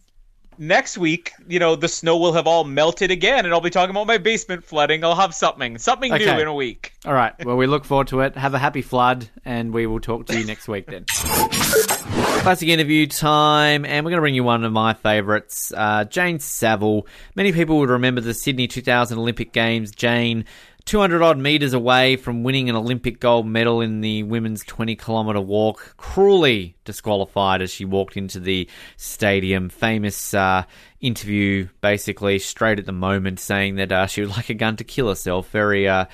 [0.59, 3.90] next week, you know, the snow will have all melted again, and I'll be talking
[3.90, 5.05] about my basement flooding.
[5.05, 6.92] I'll have something something new in a week.
[7.05, 7.33] All right.
[7.44, 8.37] Well, we look forward to it.
[8.37, 11.05] Have a happy flood, and we will talk to you next week then.
[11.07, 16.38] Classic interview time, and we're going to bring you one of my favourites, uh, Jane
[16.38, 17.07] Saville.
[17.35, 19.90] Many people would remember the Sydney 2000 Olympic Games.
[19.90, 20.44] Jane,
[20.87, 25.40] 200 odd metres away from winning an Olympic gold medal in the women's 20 kilometre
[25.40, 29.68] walk, cruelly disqualified as she walked into the stadium.
[29.68, 30.62] Famous uh,
[31.01, 34.85] interview, basically, straight at the moment, saying that uh, she would like a gun to
[34.85, 35.51] kill herself.
[35.51, 36.05] Very uh,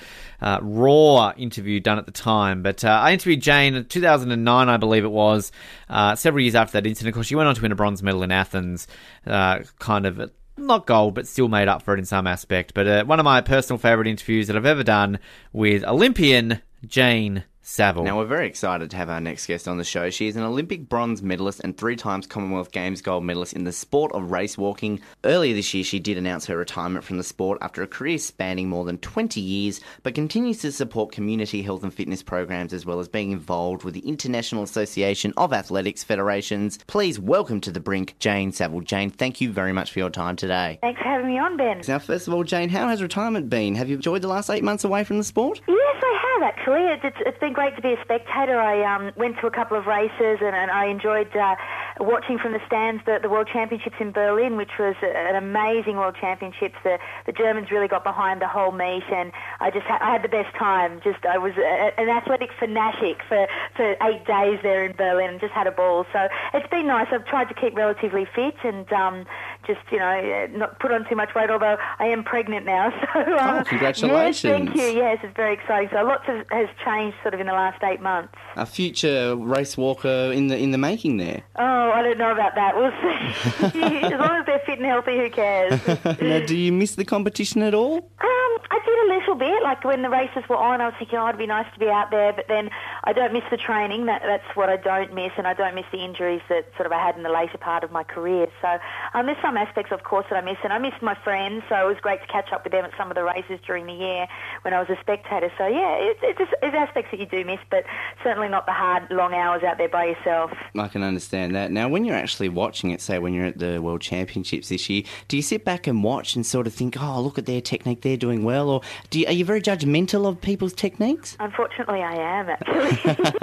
[0.41, 2.63] uh, raw interview done at the time.
[2.63, 5.51] But uh, I interviewed Jane in 2009, I believe it was,
[5.87, 7.09] uh, several years after that incident.
[7.09, 8.87] Of course, she went on to win a bronze medal in Athens,
[9.23, 12.73] kind of not gold, but still made up for it in some aspect.
[12.73, 15.19] But uh, one of my personal favourite interviews that I've ever done
[15.51, 18.03] with Olympian Jane Saville.
[18.03, 20.09] Now, we're very excited to have our next guest on the show.
[20.09, 23.71] She is an Olympic bronze medalist and three times Commonwealth Games gold medalist in the
[23.71, 24.99] sport of race walking.
[25.23, 28.67] Earlier this year, she did announce her retirement from the sport after a career spanning
[28.67, 32.99] more than 20 years, but continues to support community health and fitness programs as well
[32.99, 36.79] as being involved with the International Association of Athletics Federations.
[36.87, 38.81] Please welcome to the brink, Jane Saville.
[38.81, 40.79] Jane, thank you very much for your time today.
[40.81, 41.81] Thanks for having me on, Ben.
[41.87, 43.75] Now, first of all, Jane, how has retirement been?
[43.75, 45.61] Have you enjoyed the last eight months away from the sport?
[45.65, 46.83] Yes, I have actually.
[46.91, 48.59] It, it's, it's been great to be a spectator.
[48.59, 51.55] I um, went to a couple of races and, and I enjoyed uh,
[51.99, 56.15] watching from the stands the, the World Championships in Berlin, which was an amazing World
[56.19, 56.75] Championships.
[56.83, 60.23] The, the Germans really got behind the whole meet, and I just ha- I had
[60.23, 61.01] the best time.
[61.03, 65.39] Just I was a, an athletic fanatic for, for eight days there in Berlin, and
[65.39, 66.05] just had a ball.
[66.11, 67.07] So it's been nice.
[67.11, 69.25] I've tried to keep relatively fit and um,
[69.65, 71.49] just you know not put on too much weight.
[71.49, 74.43] Although I am pregnant now, so um, Oh, congratulations.
[74.43, 74.99] Yes, thank you.
[75.01, 75.89] Yes, it's very exciting.
[75.91, 78.33] So lots of, has changed sort of in the last eight months.
[78.55, 81.43] A future race walker in the in the making there.
[81.55, 82.75] Oh, I don't know about that.
[82.75, 83.73] We'll see.
[84.03, 85.79] as long as they're fit and healthy, who cares?
[86.21, 87.97] now, do you miss the competition at all?
[87.97, 89.63] Um, I did a little bit.
[89.63, 91.87] Like when the races were on, I was thinking, oh, it'd be nice to be
[91.87, 92.33] out there.
[92.33, 92.69] But then
[93.03, 94.05] I don't miss the training.
[94.07, 96.91] That that's what I don't miss, and I don't miss the injuries that sort of
[96.91, 98.47] I had in the later part of my career.
[98.61, 98.77] So
[99.13, 101.63] um, there's some aspects, of course, that I miss, and I miss my friends.
[101.69, 103.85] So it was great to catch up with them at some of the races during
[103.85, 104.27] the year
[104.61, 105.51] when I was a spectator.
[105.57, 107.83] So yeah, it's it's, just, it's aspects that you do miss, but
[108.23, 110.51] certainly not the hard, long hours out there by yourself.
[110.77, 111.71] I can understand that.
[111.71, 115.03] Now, when you're actually watching it, say when you're at the World Championships this year,
[115.27, 118.01] do you sit back and watch and sort of think, "Oh, look at their technique;
[118.01, 121.37] they're doing well," or do you, are you very judgmental of people's techniques?
[121.39, 122.99] Unfortunately, I am actually,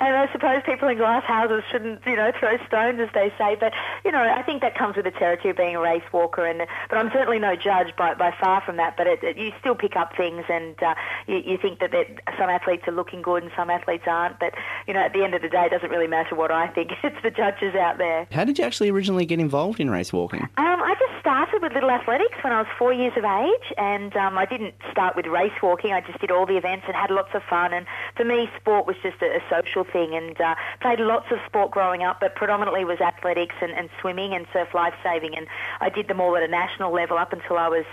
[0.00, 3.56] and I suppose people in glass houses shouldn't, you know, throw stones as they say.
[3.58, 3.72] But
[4.04, 6.66] you know, I think that comes with the territory of being a race walker, and
[6.88, 8.96] but I'm certainly no judge by, by far from that.
[8.96, 10.94] But it, it, you still pick up things, and uh,
[11.26, 12.06] you, you think that, that
[12.38, 14.38] some athletes are looking good and some athletes aren't.
[14.38, 14.54] But
[14.86, 16.92] you know, at the end of the day, it doesn't really matter what I think.
[17.08, 18.26] It's the judges out there.
[18.32, 20.42] How did you actually originally get involved in race walking?
[20.42, 24.16] Um, I just started with Little Athletics when I was four years of age, and
[24.16, 25.92] um, I didn't start with race walking.
[25.92, 27.74] I just did all the events and had lots of fun.
[27.74, 27.84] And
[28.16, 31.70] for me, sport was just a, a social thing, and uh, played lots of sport
[31.70, 35.36] growing up, but predominantly was athletics and, and swimming and surf lifesaving.
[35.36, 35.46] And
[35.82, 37.84] I did them all at a national level up until I was,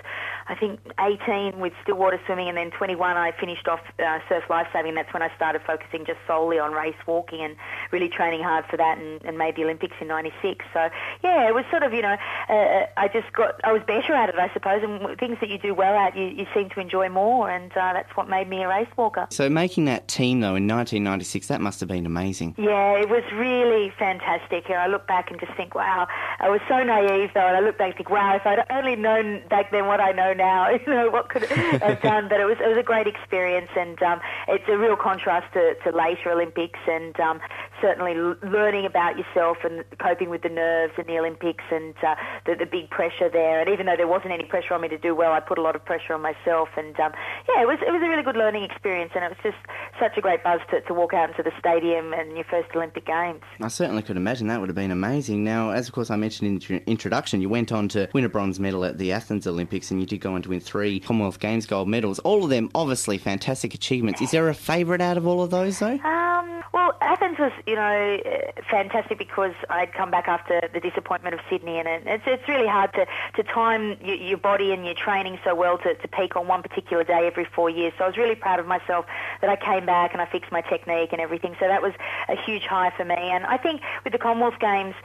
[0.47, 4.95] I think, 18 with stillwater swimming, and then 21 I finished off uh, surf lifesaving.
[4.95, 7.57] That's when I started focusing just solely on race walking and
[7.91, 10.63] really training hard for that, and, and made the Olympics in '96.
[10.71, 10.89] So
[11.21, 12.15] yeah, it was sort of you know,
[12.47, 15.57] uh, I just got I was better at it, I suppose, and things that you
[15.57, 18.63] do well at, you, you seem to enjoy more, and uh, that's what made me
[18.63, 19.27] a race walker.
[19.29, 22.55] So, making that team though in 1996, that must have been amazing.
[22.57, 24.69] Yeah, it was really fantastic.
[24.69, 26.07] And I look back and just think, wow,
[26.39, 28.95] I was so naive though, and I look back and think, wow, if I'd only
[28.95, 32.27] known back then what I know now, you know, what could I have done?
[32.29, 35.75] But it was it was a great experience, and um, it's a real contrast to,
[35.83, 37.39] to later Olympics, and um,
[37.85, 42.15] certainly learning about yourself and coping with the nerves in the Olympics and uh,
[42.47, 43.61] the, the big pressure there.
[43.61, 45.61] And even though there wasn't any pressure on me to do well, I put a
[45.61, 46.69] lot of pressure on myself.
[46.77, 47.11] And um,
[47.47, 49.61] yeah, it was it was a really good learning experience, and it was just
[49.99, 53.05] such a great buzz to, to walk out into the stadium and your first Olympic
[53.05, 53.41] Games.
[53.61, 55.43] I certainly could imagine that would have been amazing.
[55.43, 58.29] Now, as of course I mentioned in your introduction, you went on to win a
[58.29, 61.39] bronze medal at the Athens Olympics and you did go on to win three Commonwealth
[61.39, 62.19] Games gold medals.
[62.19, 64.21] All of them obviously fantastic achievements.
[64.21, 65.99] Is there a favourite out of all of those though?
[65.99, 66.34] Um,
[66.73, 71.39] well, Athens was, you know, uh, fantastic because I'd come back after the disappointment of
[71.49, 73.05] Sydney, and it's it's really hard to
[73.35, 76.61] to time your, your body and your training so well to, to peak on one
[76.61, 77.93] particular day every four years.
[77.97, 79.05] So I was really proud of myself
[79.41, 81.55] that I came back and I fixed my technique and everything.
[81.59, 81.93] So that was
[82.27, 83.15] a huge high for me.
[83.15, 84.95] And I think with the Commonwealth Games.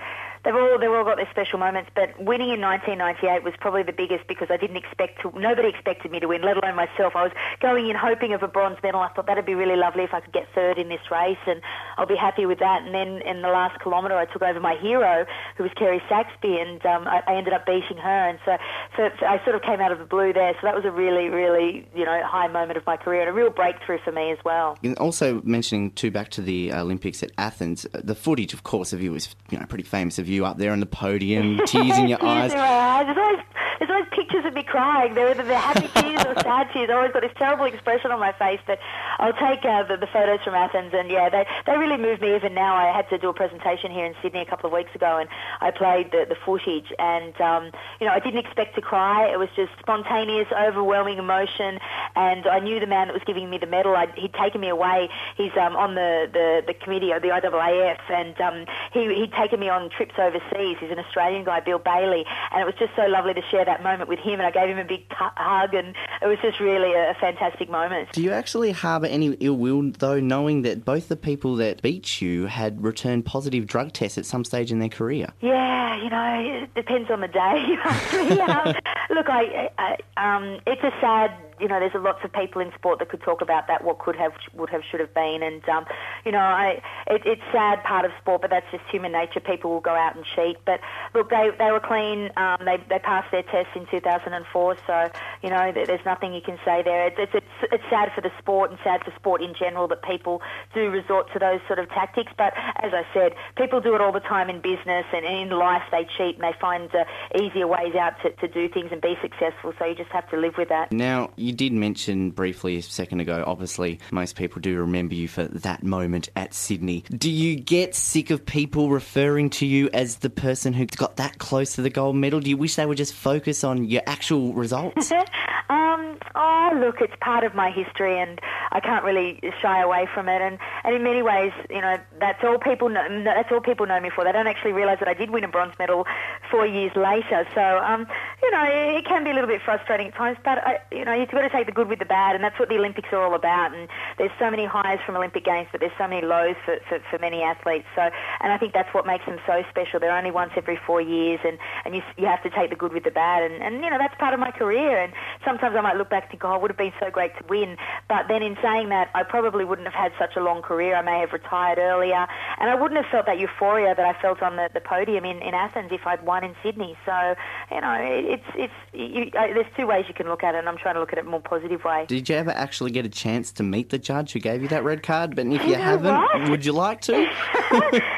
[0.45, 3.93] They've all they've all got their special moments, but winning in 1998 was probably the
[3.93, 5.33] biggest because I didn't expect to.
[5.39, 7.15] Nobody expected me to win, let alone myself.
[7.15, 9.01] I was going in hoping of a bronze medal.
[9.01, 11.61] I thought that'd be really lovely if I could get third in this race, and
[11.99, 12.83] I'll be happy with that.
[12.83, 15.27] And then in the last kilometre, I took over my hero,
[15.57, 18.29] who was Kerry Saxby, and um, I, I ended up beating her.
[18.29, 18.57] And so,
[18.97, 20.55] so, so I sort of came out of the blue there.
[20.55, 23.33] So that was a really, really you know high moment of my career and a
[23.33, 24.79] real breakthrough for me as well.
[24.83, 28.95] And also mentioning too back to the Olympics at Athens, uh, the footage, of course,
[28.95, 31.99] of you was you know pretty famous of you up there on the podium, tears
[31.99, 32.53] in your Tears eyes.
[32.53, 33.07] in my eyes.
[33.07, 33.45] There's always,
[33.79, 35.15] there's always pictures of me crying.
[35.15, 36.91] They're either the happy tears or sad tears.
[36.91, 38.61] I always got this terrible expression on my face.
[38.67, 38.79] But
[39.19, 42.35] I'll take uh, the, the photos from Athens, and yeah, they they really moved me.
[42.35, 44.95] Even now, I had to do a presentation here in Sydney a couple of weeks
[44.95, 45.29] ago, and
[45.61, 49.27] I played the, the footage, and um, you know, I didn't expect to cry.
[49.33, 51.79] It was just spontaneous, overwhelming emotion,
[52.17, 53.97] and I knew the man that was giving me the medal.
[53.97, 55.09] I'd, he'd taken me away.
[55.37, 59.59] He's um, on the, the the committee of the IAAF, and um, he he'd taken
[59.59, 60.77] me on trips overseas.
[60.81, 63.83] He's an Australian guy, Bill Bailey, and it was just so lovely to share that
[63.83, 64.41] moment with him.
[64.41, 67.71] And I gave him a big hug, and it was just really a, a fantastic
[67.71, 68.13] moment.
[68.13, 72.21] Do you actually harbour any ill will, though, knowing that both the people that beat
[72.21, 75.33] you had returned positive drug tests at some stage in their career?
[75.41, 77.65] Yeah, you know, it depends on the day.
[77.69, 78.41] you ask me.
[78.41, 78.75] um,
[79.11, 81.33] look, I, I um, it's a sad.
[81.61, 83.99] You know, there's a lots of people in sport that could talk about that, what
[83.99, 85.85] could have, would have, should have been, and um,
[86.25, 89.41] you know, I, it, it's sad part of sport, but that's just human nature.
[89.41, 90.81] People will go out and cheat, but
[91.15, 92.31] look, they they were clean.
[92.37, 95.11] Um, they they passed their tests in 2004, so
[95.43, 97.09] you know, there's nothing you can say there.
[97.09, 100.03] It's it's it's, it's sad for the sport and sad for sport in general that
[100.03, 100.43] people
[100.75, 102.33] do resort to those sort of tactics.
[102.37, 105.83] But as I said, people do it all the time in business and in life.
[105.91, 107.05] They cheat and they find uh,
[107.41, 109.73] easier ways out to, to do things and be successful.
[109.79, 110.93] So you just have to live with that.
[110.93, 115.45] Now, you did mention briefly a second ago, obviously, most people do remember you for
[115.45, 117.05] that moment at Sydney.
[117.11, 121.39] Do you get sick of people referring to you as the person who got that
[121.39, 122.41] close to the gold medal?
[122.41, 125.13] Do you wish they would just focus on your actual results?
[125.71, 128.41] um, oh, look, it's part of my history, and
[128.73, 130.41] I can't really shy away from it.
[130.41, 133.25] And, and in many ways, you know, that's all people know.
[133.25, 134.25] That's all people know me for.
[134.25, 136.07] They don't actually realise that I did win a bronze medal
[136.51, 137.47] four years later.
[137.55, 138.07] So, um,
[138.43, 140.39] you know, it can be a little bit frustrating at times.
[140.45, 142.59] But I, you know, you've got to take the good with the bad, and that's
[142.59, 143.75] what the Olympics are all about.
[143.75, 146.99] And there's so many highs from Olympic Games, but there's so many lows for, for,
[147.11, 147.87] for many athletes.
[147.95, 150.01] So, and I think that's what makes them so special.
[150.01, 152.93] They're only once every four years, and and you you have to take the good
[152.93, 153.43] with the bad.
[153.43, 154.99] And and you know, that's part of my career.
[154.99, 155.13] And
[155.45, 157.45] sometimes I might look back and think, oh, it would have been so great to
[157.49, 157.77] win.
[158.09, 160.97] But then in saying that, I probably wouldn't have had such a long career.
[160.97, 162.27] I may have retired earlier,
[162.59, 165.43] and I wouldn't have felt that euphoria that I felt on the, the podium in,
[165.43, 166.97] in Athens if I'd won in Sydney.
[167.07, 167.35] So,
[167.71, 170.59] you know, it, it's it's you, uh, there's two ways you can look at it,
[170.59, 172.05] and I'm trying to look at it more positive way.
[172.09, 174.85] Did you ever actually get a chance to meet the judge who gave you that
[174.85, 175.37] red card?
[175.37, 176.51] But if you, You haven't, what?
[176.51, 177.13] would you like to?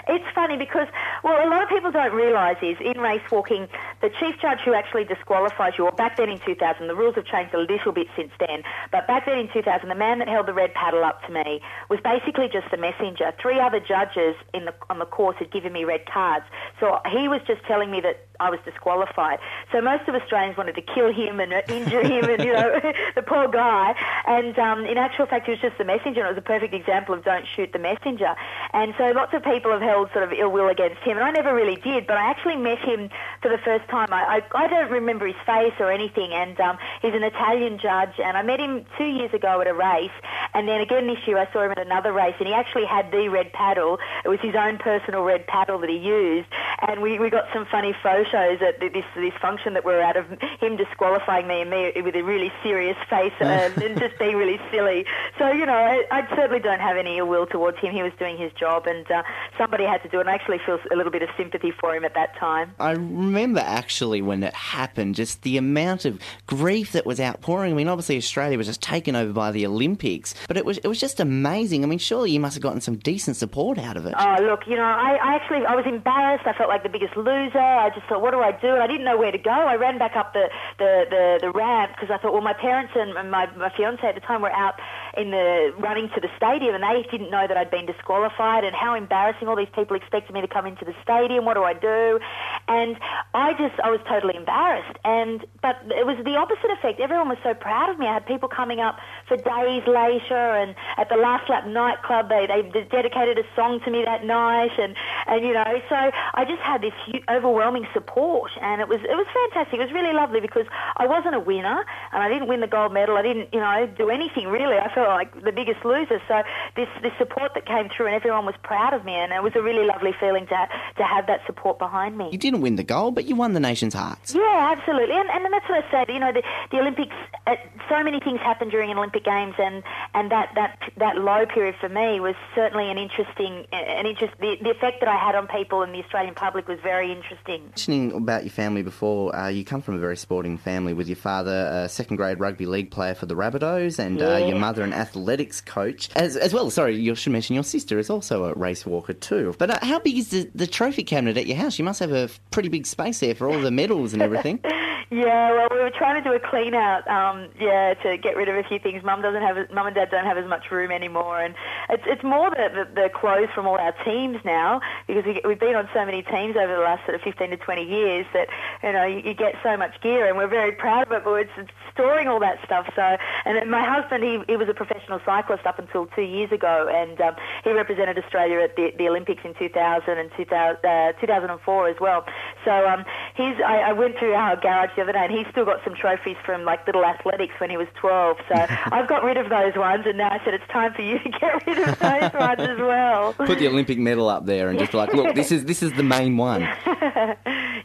[0.09, 0.89] it's funny because,
[1.23, 3.69] well, a lot of people don't realise is in race walking,
[4.01, 7.27] the chief judge who actually disqualifies you, or back then in 2000, the rules have
[7.27, 10.47] changed a little bit since then, but back then in 2000, the man that held
[10.47, 13.33] the red paddle up to me was basically just the messenger.
[13.41, 16.45] Three other judges in the, on the course had given me red cards,
[16.81, 19.39] so he was just telling me that I was disqualified.
[19.71, 22.81] So most of Australians wanted to kill him and injure him, and you know,
[23.15, 23.95] the poor guy.
[24.27, 26.75] And um, in actual fact, he was just the messenger, and it was a perfect
[26.75, 28.35] example of don't shoot the messenger.
[28.73, 31.31] And so lots of people have held sort of ill will against him, and I
[31.31, 32.07] never really did.
[32.07, 33.09] But I actually met him
[33.41, 34.09] for the first time.
[34.11, 38.19] I I, I don't remember his face or anything, and um, he's an Italian judge,
[38.19, 40.15] and I met him two years ago at a race,
[40.55, 43.11] and then again this year I saw him at another race, and he actually had
[43.11, 43.99] the red paddle.
[44.25, 46.49] It was his own personal red paddle that he used,
[46.89, 50.17] and we, we got some funny photos at this this function that we were at
[50.17, 50.27] of
[50.61, 54.61] him disqualifying me and me with a really serious face and, and just being really
[54.71, 55.05] silly.
[55.39, 57.93] So you know, I, I certainly don't have any ill will towards him.
[57.93, 59.23] He was doing his job, and uh,
[59.57, 60.23] somebody had to do it.
[60.23, 62.73] And I actually feel a little bit of sympathy for him at that time.
[62.81, 67.73] I remember actually when it happened, just the amount of grief that was outpouring.
[67.73, 70.89] I mean, obviously Australia was just taken over by the Olympics, but it was it
[70.89, 71.85] was just amazing.
[71.85, 74.15] I mean, surely you must have gotten some decent support out of it.
[74.19, 76.47] Oh, look, you know, I, I actually I was embarrassed.
[76.47, 77.61] I felt like the biggest loser.
[77.61, 78.73] I just thought, what do I do?
[78.73, 79.51] And I didn't know where to go.
[79.53, 82.93] I ran back up the the the, the ramp because I thought, well, my parents
[82.97, 84.75] and my my fiance at the time were out
[85.17, 88.75] in the running to the stadium, and they didn't know that I'd been disqualified, and
[88.75, 89.49] how embarrassing!
[89.49, 91.45] All these people expected me to come into the stadium.
[91.45, 92.21] What do I do?
[92.69, 92.97] And
[93.35, 94.99] I just I was totally embarrassed.
[95.05, 97.01] And but it was the opposite effect.
[97.01, 98.07] Everyone was so proud of me.
[98.07, 98.99] I had people coming up
[99.29, 103.91] for days later, and at the last lap nightclub, they they dedicated a song to
[103.91, 104.97] me that night, and
[105.27, 109.17] and you know, so I just had this huge, overwhelming support, and it was it
[109.17, 109.81] was fantastic.
[109.81, 112.93] It was really lovely because I wasn't a winner, and I didn't win the gold
[112.93, 113.17] medal.
[113.17, 114.79] I didn't, you know, do anything really.
[114.79, 116.21] I felt like the biggest loser.
[116.29, 116.43] So
[116.77, 119.53] this this support that came through, and everyone was proud of me, and it was
[119.57, 122.29] a really lovely feeling to to have that support behind me.
[122.33, 124.35] You didn't win the gold, but you won the nation's hearts.
[124.35, 126.09] Yeah, absolutely, and and that's what I said.
[126.09, 127.15] You know, the the Olympics.
[127.47, 127.57] Uh,
[127.89, 129.83] so many things happen during an Olympic Games, and
[130.15, 134.35] and that that that low period for me was certainly an interesting an interest.
[134.41, 137.65] The, the effect that I had on people and the Australian public was very interesting.
[137.67, 141.17] Mentioning about your family before, uh, you come from a very sporting family with your
[141.17, 144.92] father, a second grade rugby league player for the Rabbitohs, and uh, your mother an
[144.93, 146.11] athletics coach.
[146.15, 149.55] As, as well, sorry, you should mention your sister is also a race walker too.
[149.59, 151.79] But uh, how big is the, the trophy cabinet at your house?
[151.79, 154.61] You must have a pretty big space there for all the medals and everything.
[155.13, 158.49] Yeah, well, we were trying to do a clean out, um, yeah, to get rid
[158.49, 159.05] of a few things.
[159.05, 161.55] Mum doesn't have, mum and dad don't have as much room anymore, and
[161.91, 165.61] it's it's more the, the, the clothes from all our teams now because we, we've
[165.61, 168.49] been on so many teams over the last sort of 15 to 20 years that
[168.83, 171.25] you know you, you get so much gear, and we're very proud of it.
[171.25, 172.87] But it's, storing all that stuff.
[172.97, 176.89] So, and my husband, he he was a professional cyclist up until two years ago,
[176.91, 181.89] and um, he represented Australia at the, the Olympics in 2000 and 2000, uh, 2004
[181.89, 182.25] as well.
[182.65, 183.05] So um,
[183.37, 186.37] he's I, I went through our garage other day, and he's still got some trophies
[186.45, 188.37] from like little athletics when he was 12.
[188.49, 188.55] So
[188.93, 191.29] I've got rid of those ones, and now I said it's time for you to
[191.29, 193.33] get rid of those ones as well.
[193.39, 195.93] Put the Olympic medal up there and just be like, look, this is this is
[195.95, 196.63] the main one.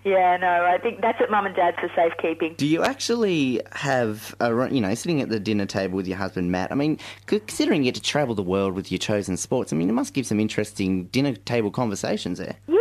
[0.03, 2.55] yeah, no, I think that's at mum and dad's for safekeeping.
[2.57, 6.51] Do you actually have, a, you know, sitting at the dinner table with your husband
[6.51, 6.72] Matt?
[6.72, 9.89] I mean, considering you get to travel the world with your chosen sports, I mean,
[9.89, 12.55] it must give some interesting dinner table conversations there.
[12.68, 12.78] Yeah,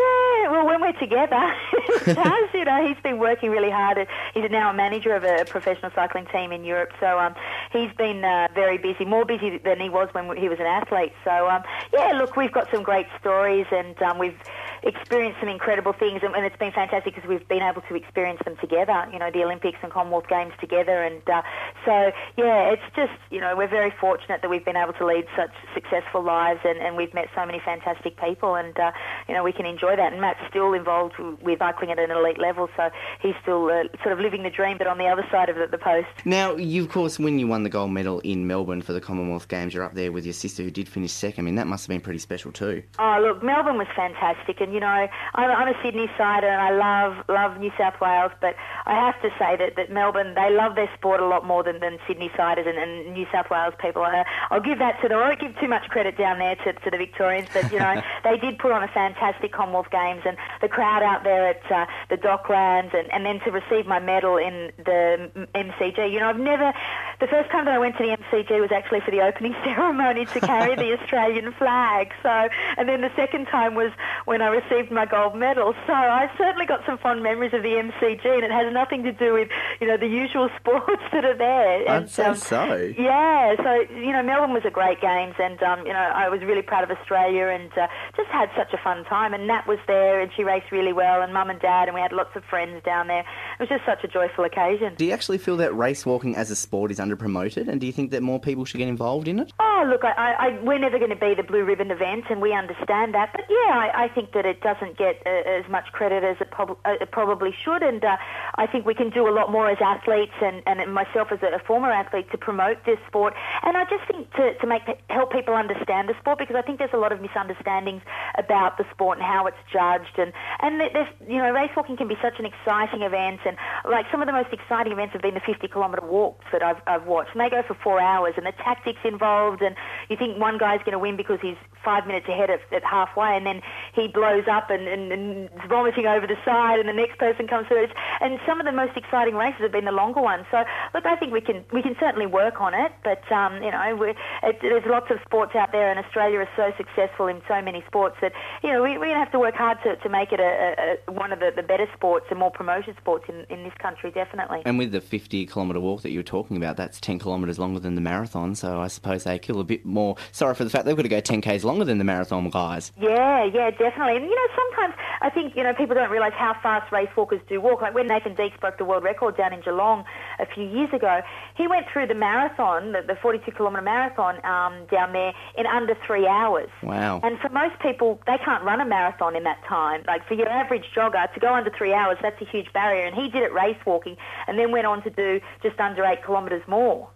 [0.51, 1.55] well, when we're together,
[2.07, 2.49] it does.
[2.55, 4.07] You know, he's been working really hard.
[4.35, 7.35] He's now a manager of a professional cycling team in Europe, so um,
[7.73, 11.13] he's been uh, very busy, more busy than he was when he was an athlete.
[11.25, 14.39] So, um, yeah, look, we've got some great stories, and um, we've
[14.87, 18.41] experienced some incredible things, and, and it's been fantastic because we've been able to experience
[18.45, 19.07] them together.
[19.13, 21.43] You know, the Olympics and Commonwealth Games together, and uh,
[21.85, 25.27] so yeah, it's just you know we're very fortunate that we've been able to lead
[25.37, 28.93] such successful lives, and, and we've met so many fantastic people, and uh,
[29.29, 30.13] you know we can enjoy that.
[30.13, 34.13] And Matt's still involved with cycling at an elite level, so he's still uh, sort
[34.13, 36.09] of living the dream, but on the other side of the, the post.
[36.25, 39.49] Now, you of course, when you won the gold medal in Melbourne for the Commonwealth
[39.49, 41.43] Games, you're up there with your sister who did finish second.
[41.43, 42.83] I mean, that must have been pretty special too.
[42.99, 46.69] Oh, look, Melbourne was fantastic, and you know, I'm, I'm a Sydney sider, and I
[46.69, 50.75] love love New South Wales, but I have to say that, that Melbourne they love
[50.75, 54.03] their sport a lot more than, than Sydney siders and, and New South Wales people.
[54.03, 55.17] I, I'll give that to them.
[55.17, 58.03] I won't give too much credit down there to, to the Victorians, but you know,
[58.25, 61.87] they did put on a fantastic Commonwealth Games, and the crowd out there at uh,
[62.11, 66.13] the Docklands, and, and then to receive my medal in the MCG.
[66.13, 66.73] You know, I've never.
[67.21, 70.27] The first time that I went to the MCG was actually for the opening ceremony
[70.27, 72.13] to carry the Australian flag.
[72.23, 73.91] So, and then the second time was
[74.27, 75.75] when I received my gold medal.
[75.87, 79.13] So I've certainly got some fond memories of the MCG, and it has nothing to
[79.13, 79.49] do with
[79.81, 81.89] you know the usual sports that are there.
[81.89, 82.93] I'd And, say um, so.
[82.99, 86.41] yeah, so you know Melbourne was a great games, and um, you know I was
[86.43, 87.87] really proud of Australia, and uh,
[88.17, 89.33] just had such a fun time.
[89.35, 92.01] And Nat was there, and she raced really well, and Mum and Dad, and we
[92.01, 93.21] had lots of friends down there.
[93.21, 94.95] It was just such a joyful occasion.
[94.97, 97.93] Do you actually feel that race walking as a sport is underpromoted, and do you
[97.93, 99.53] think that more people should get involved in it?
[99.59, 102.41] Oh, look, I, I, I, we're never going to be the blue ribbon event, and
[102.41, 103.31] we understand that.
[103.33, 106.51] But yeah, I, I think that it doesn't get uh, as much credit as it,
[106.51, 108.17] prob- uh, it probably should, and uh,
[108.55, 111.57] I think we can do a lot more as athletes, and, and myself as a,
[111.57, 113.35] a former athlete to promote this sport.
[113.63, 116.79] And I just think to, to make help people understand the sport because I think
[116.79, 118.03] there's a lot of misunderstandings
[118.39, 122.09] about the sport and how it's judged, and and there's you know race walking can
[122.09, 123.57] be such an exciting event, and
[123.89, 126.81] like some of the most exciting events have been the 50 kilometre walks that I've,
[126.87, 129.77] I've watched, and they go for four hours, and the tactics involved, and
[130.09, 133.37] you think one guy's going to win because he's five minutes ahead at, at halfway,
[133.37, 133.63] and then
[133.95, 137.47] he blows up and, and, and is vomiting over the side, and the next person
[137.47, 137.87] comes through.
[138.21, 140.47] And some of the most exciting races have been the longer ones.
[140.51, 140.65] So
[140.95, 142.93] look, I think we can we can certainly work on it.
[143.05, 144.17] But um, you know, it,
[144.61, 148.17] there's lots of sports out there, and Australia is so successful in so many sports
[148.21, 148.33] that
[148.63, 150.43] you know we, we're going to have to work hard to, to make it a,
[150.45, 153.75] a, a one of the, the better sports and more promoted sports in, in this
[153.81, 154.63] country, definitely.
[154.65, 157.81] And with the 50 kilometre walk that you were talking about, that's 10 kilometres longer
[157.81, 160.17] than the marathon, so I suppose they kill a bit more.
[160.33, 162.93] Sorry for the fact they've got to go 10 k's longer than the marathon guys.
[163.01, 164.17] Yeah, yeah, definitely.
[164.17, 167.41] And you know, sometimes I think you know people don't realise how fast race walkers
[167.49, 167.83] do walk.
[167.83, 170.05] Like when Nathan Deakes broke the world record down in Geelong
[170.39, 171.21] a few years ago,
[171.57, 175.97] he went through the marathon, the, the 42 kilometre marathon um, down there in under
[176.07, 176.69] three hours.
[176.83, 177.21] Wow.
[177.23, 180.03] And for most people, they can't run a marathon in that time.
[180.07, 183.07] Like for your average jogger to go under three hours, that's a huge barrier.
[183.07, 186.25] And he did it race walking, and then went on to do just under eight
[186.25, 187.09] kilometres more.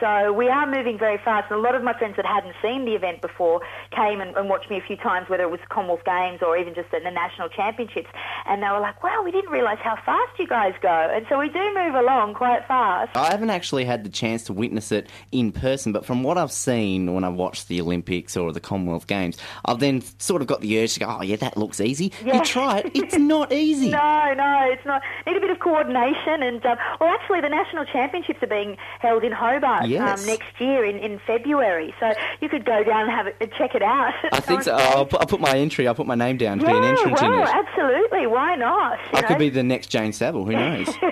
[0.00, 2.86] So we are moving very fast, and a lot of my friends that hadn't seen
[2.86, 3.60] the event before
[3.94, 6.74] came and, and watched me a few times, whether it was Commonwealth Games or even
[6.74, 8.08] just at the national championships,
[8.46, 11.38] and they were like, "Wow, we didn't realise how fast you guys go." And so
[11.38, 13.14] we do move along quite fast.
[13.16, 16.52] I haven't actually had the chance to witness it in person, but from what I've
[16.52, 20.62] seen when I've watched the Olympics or the Commonwealth Games, I've then sort of got
[20.62, 22.12] the urge to go, oh, yeah, that looks easy.
[22.24, 22.36] Yeah.
[22.36, 23.90] You try it, it's not easy.
[23.90, 25.02] No, no, it's not.
[25.26, 29.24] Need a bit of coordination, and um, well, actually, the national championships are being held
[29.24, 30.20] in Hobart Yes.
[30.20, 31.94] um, next year in, in February.
[32.00, 34.12] So you could go down and have it, check it out.
[34.32, 34.74] I think so.
[34.74, 36.88] I'll put, I'll put my entry, I'll put my name down to be an Yeah,
[36.90, 37.48] entrant in well, it.
[37.54, 38.26] absolutely.
[38.26, 38.98] Why not?
[38.98, 39.28] you I know?
[39.28, 40.88] could be the next Jane Saville, who knows?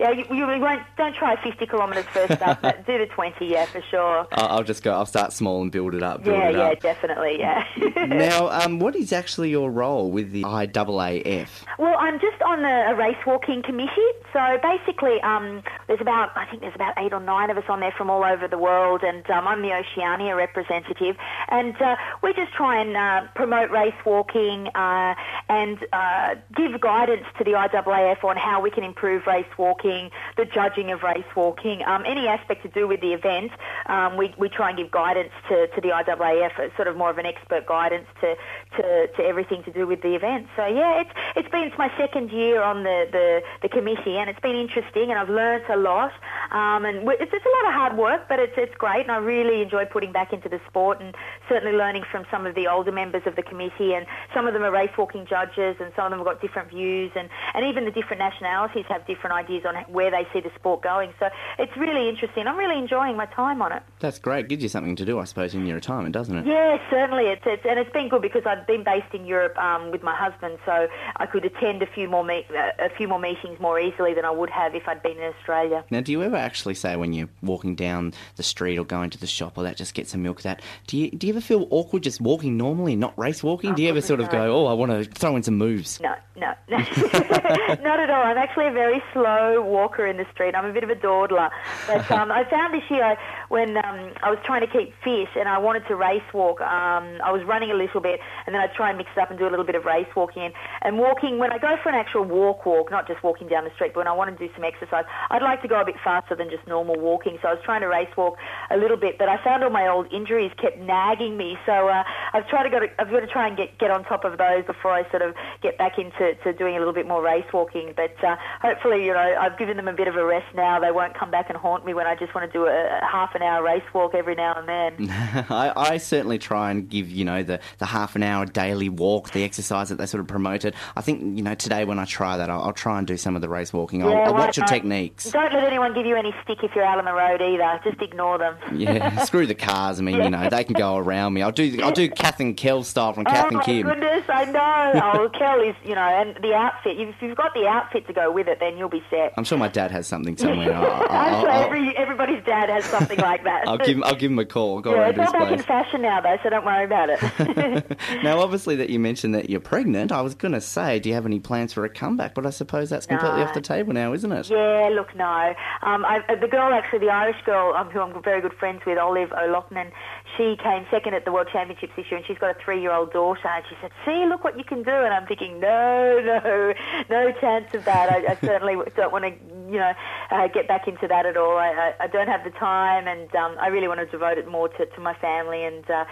[0.00, 0.82] yeah, you, you won't.
[0.96, 2.60] Don't try 50 kilometres first up.
[2.62, 4.26] but do the 20, yeah, for sure.
[4.32, 6.62] I'll, I'll just go, I'll start small and build it up, build Yeah, it yeah,
[6.70, 6.80] up.
[6.80, 7.64] definitely, yeah.
[8.06, 11.48] now, um, what is actually your role with the IAAF?
[11.78, 13.90] Well, I'm just on a race walking committee.
[14.32, 17.80] So basically, um, there's about I think there's about eight or nine of us on
[17.80, 21.16] there from all over the world, and um, I'm the Oceania representative.
[21.48, 25.14] And uh, we just try and uh, promote race walking uh,
[25.50, 30.46] and uh, give guidance to the IAAF on how we can improve race walking, the
[30.46, 33.52] judging of race walking, um, any aspect to do with the event.
[33.84, 37.18] Um, we we try and give guidance to, to the IAAF, sort of more of
[37.18, 38.34] an expert guidance to,
[38.76, 40.46] to, to everything to do with the event.
[40.56, 44.30] So yeah, it's it's been it's my second year on the, the, the committee, and
[44.30, 46.12] it's been interesting, and I've learnt a lot.
[46.50, 49.18] Um, and it's, it's a lot of hard work, but it's it's great, and I
[49.18, 51.14] really enjoy putting back into the sport, and
[51.48, 54.62] certainly learning from some of the older members of the committee, and some of them
[54.62, 57.84] are race walking judges, and some of them have got different views, and, and even
[57.84, 61.12] the different nationalities have different ideas on where they see the sport going.
[61.18, 62.46] So it's really interesting.
[62.46, 63.82] I'm really enjoying my time on it.
[64.00, 64.46] That's great.
[64.46, 66.46] It Gives you something to do, I suppose, in your retirement, doesn't it?
[66.46, 67.26] Yeah, certainly.
[67.26, 70.14] It's, it's and it's been good because I've been based in Europe um, with my
[70.14, 70.86] husband, so
[71.16, 74.24] I could attend a few more me- uh, a few more meetings more easily than
[74.24, 75.84] I would have if I'd been in Australia.
[75.90, 79.18] Now, do you ever actually say when you're walking down the street or going to
[79.18, 80.42] the shop or that, just get some milk?
[80.42, 83.74] That do you do you ever feel awkward just walking normally and not race walking?
[83.80, 86.00] do you ever sort of go, oh, I want to throw in some moves?
[86.00, 86.78] No, no, no.
[86.78, 88.22] not at all.
[88.22, 90.54] I'm actually a very slow walker in the street.
[90.54, 91.50] I'm a bit of a dawdler.
[91.86, 93.16] But um, I found this year
[93.48, 97.18] when um, I was trying to keep fit and I wanted to race walk, um,
[97.24, 99.38] I was running a little bit and then I'd try and mix it up and
[99.38, 100.42] do a little bit of race walking.
[100.42, 103.62] And, and walking, when I go for an actual walk walk, not just walking down
[103.62, 105.84] the street, but when I want to do some exercise, I'd like to go a
[105.84, 107.38] bit faster than just normal walking.
[107.42, 108.38] So I was trying to race walk
[108.72, 111.58] a little bit, but I found all my old injuries kept nagging me.
[111.64, 114.02] So uh, I've tried to go to, I've got to try and get, get on
[114.02, 117.06] top of those before I sort of get back into to doing a little bit
[117.06, 117.94] more race walking.
[117.94, 120.80] But uh, hopefully, you know, I've given them a bit of a rest now.
[120.80, 123.06] They won't come back and haunt me when I just want to do a, a
[123.06, 125.10] half an hour race walk every now and then.
[125.50, 129.32] I, I certainly try and give you know the, the half an hour daily walk,
[129.32, 130.74] the exercise that they sort of promoted.
[130.96, 133.36] I think you know today when I try that, I'll, I'll try and do some
[133.36, 134.02] of the race walking.
[134.02, 135.30] I'll, Yeah, I'll watch your techniques.
[135.30, 137.80] Don't let anyone give you any stick if you're out on the road either.
[137.84, 138.56] Just ignore them.
[138.74, 139.98] Yeah, screw the cars.
[139.98, 141.42] I mean, you know, they can go around me.
[141.42, 143.86] I'll do I'll do Kath and Kel style from Kath oh and my Kim.
[143.86, 145.00] goodness, I know.
[145.14, 146.98] oh, Kel is, you know, and the outfit.
[146.98, 149.32] If you've got the outfit to go with it, then you'll be set.
[149.36, 150.74] I'm sure my dad has something somewhere.
[150.74, 153.68] I'll, I'm I'll, sure I'll, every, everybody's dad has something like that.
[153.68, 154.80] I'll give him, I'll give him a call.
[154.80, 157.98] Go yeah, it's all back in fashion now, though, so don't worry about it.
[158.30, 161.16] Now, obviously, that you mentioned that you're pregnant, I was going to say, do you
[161.16, 162.32] have any plans for a comeback?
[162.32, 163.46] But I suppose that's completely No.
[163.46, 164.48] off the table now, isn't it?
[164.48, 165.52] Yeah, look, no.
[165.82, 168.98] Um, I, the girl, actually, the Irish girl um, who I'm very good friends with,
[168.98, 169.90] Olive Loughnane,
[170.36, 173.48] she came second at the World Championships this year, and she's got a three-year-old daughter.
[173.48, 176.72] And she said, "See, look what you can do." And I'm thinking, no, no,
[177.10, 178.12] no chance of that.
[178.12, 179.30] I, I certainly don't want to,
[179.68, 179.92] you know,
[180.30, 181.56] uh, get back into that at all.
[181.58, 184.46] I, I, I don't have the time, and um, I really want to devote it
[184.46, 185.90] more to, to my family and.
[185.90, 186.04] Uh,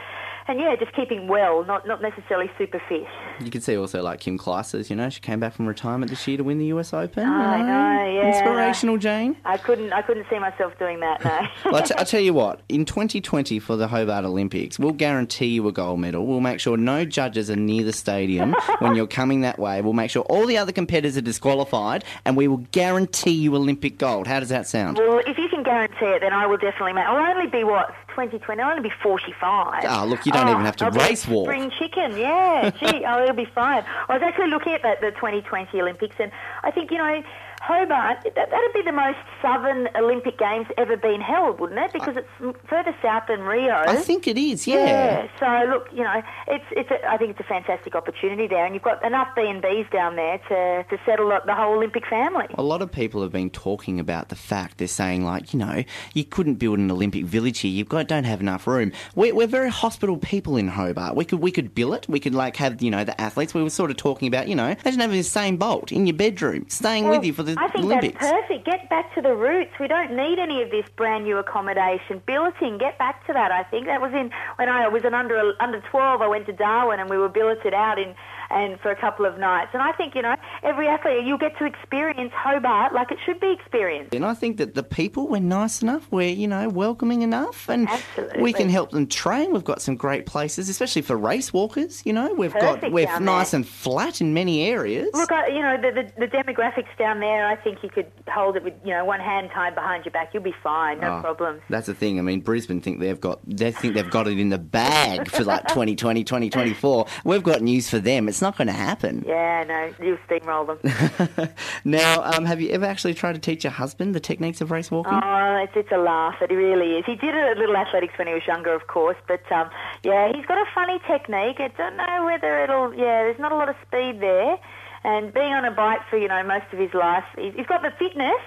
[0.49, 3.07] and yeah, just keeping well, not not necessarily super fit.
[3.41, 6.27] You can see also like Kim Clijsters, you know, she came back from retirement this
[6.27, 7.27] year to win the US Open.
[7.29, 8.29] I know, yeah.
[8.29, 9.37] Inspirational, Jane.
[9.45, 11.25] I couldn't I couldn't see myself doing that.
[11.25, 11.39] No.
[11.69, 15.47] Well, I, t- I tell you what, in 2020 for the Hobart Olympics, we'll guarantee
[15.49, 16.25] you a gold medal.
[16.27, 19.83] We'll make sure no judges are near the stadium when you're coming that way.
[19.83, 23.99] We'll make sure all the other competitors are disqualified, and we will guarantee you Olympic
[23.99, 24.27] gold.
[24.27, 24.97] How does that sound?
[24.99, 27.05] well, if you can guarantee it, then I will definitely make.
[27.05, 28.61] I'll only be what 2020.
[28.61, 29.85] I'll only be 45.
[29.87, 31.47] Ah, look, you don't even have to I'll race walk.
[31.47, 32.71] Spring chicken, yeah.
[32.71, 33.85] Gee, oh, it'll be fine.
[34.09, 36.33] I was actually looking at that, the 2020 Olympics, and
[36.65, 37.23] I think you know.
[37.69, 41.93] Hobart, that, that'd be the most southern Olympic Games ever been held, wouldn't it?
[41.93, 43.75] Because it's further south than Rio.
[43.75, 44.87] I think it is, yeah.
[44.87, 45.29] Yeah.
[45.39, 46.91] So look, you know, it's it's.
[46.91, 49.91] A, I think it's a fantastic opportunity there, and you've got enough B and Bs
[49.93, 52.47] down there to to settle up the whole Olympic family.
[52.55, 55.85] A lot of people have been talking about the fact they're saying like, you know,
[56.15, 57.71] you couldn't build an Olympic village here.
[57.71, 58.93] You've got don't have enough room.
[59.15, 61.17] We're, we're very hospitable people in Hobart.
[61.17, 62.09] We could we could bill it.
[62.09, 63.53] We could like have you know the athletes.
[63.53, 66.17] We were sort of talking about you know imagine having the Usain Bolt in your
[66.17, 68.21] bedroom, staying Well, with you for the I think Olympics.
[68.21, 68.65] that's perfect.
[68.65, 69.73] Get back to the roots.
[69.81, 72.23] We don't need any of this brand new accommodation.
[72.27, 73.51] Billeting, get back to that.
[73.51, 76.23] I think that was in when I was an under under twelve.
[76.23, 78.15] I went to Darwin and we were billeted out in
[78.51, 79.71] and for a couple of nights.
[79.73, 83.41] And I think you know every athlete you'll get to experience Hobart like it should
[83.41, 84.15] be experienced.
[84.15, 87.89] And I think that the people we're nice enough, we're you know welcoming enough, and
[87.89, 88.43] Absolutely.
[88.43, 89.53] we can help them train.
[89.53, 92.03] We've got some great places, especially for race walkers.
[92.05, 93.59] You know, we've got we're nice there.
[93.59, 95.11] and flat in many areas.
[95.13, 97.47] Look, I, you know the, the the demographics down there.
[97.47, 100.31] I think you could hold it with you know one hand tied behind your back.
[100.33, 101.01] You'll be fine.
[101.01, 101.63] No ah, Oh, problems.
[101.69, 102.19] That's the thing.
[102.19, 105.45] I mean, Brisbane think they've got they think they've got it in the bag for
[105.45, 107.07] like 2020, 2024.
[107.25, 108.29] We've got news for them.
[108.29, 109.25] It's not going to happen.
[109.27, 111.49] Yeah, no, you'll steamroll them.
[111.85, 114.91] Now, um, have you ever actually tried to teach your husband the techniques of race
[114.91, 115.15] walking?
[115.15, 116.37] Oh, it's, it's a laugh.
[116.41, 117.05] It really is.
[117.07, 119.71] He did it at Little Athletics when he was younger, of course, but um,
[120.03, 121.61] yeah, he's got a funny technique.
[121.61, 122.93] I don't know whether it'll.
[122.95, 124.59] Yeah, there's not a lot of speed there,
[125.05, 127.83] and being on a bike for you know most of his life, he's, he's got
[127.83, 128.43] the fitness.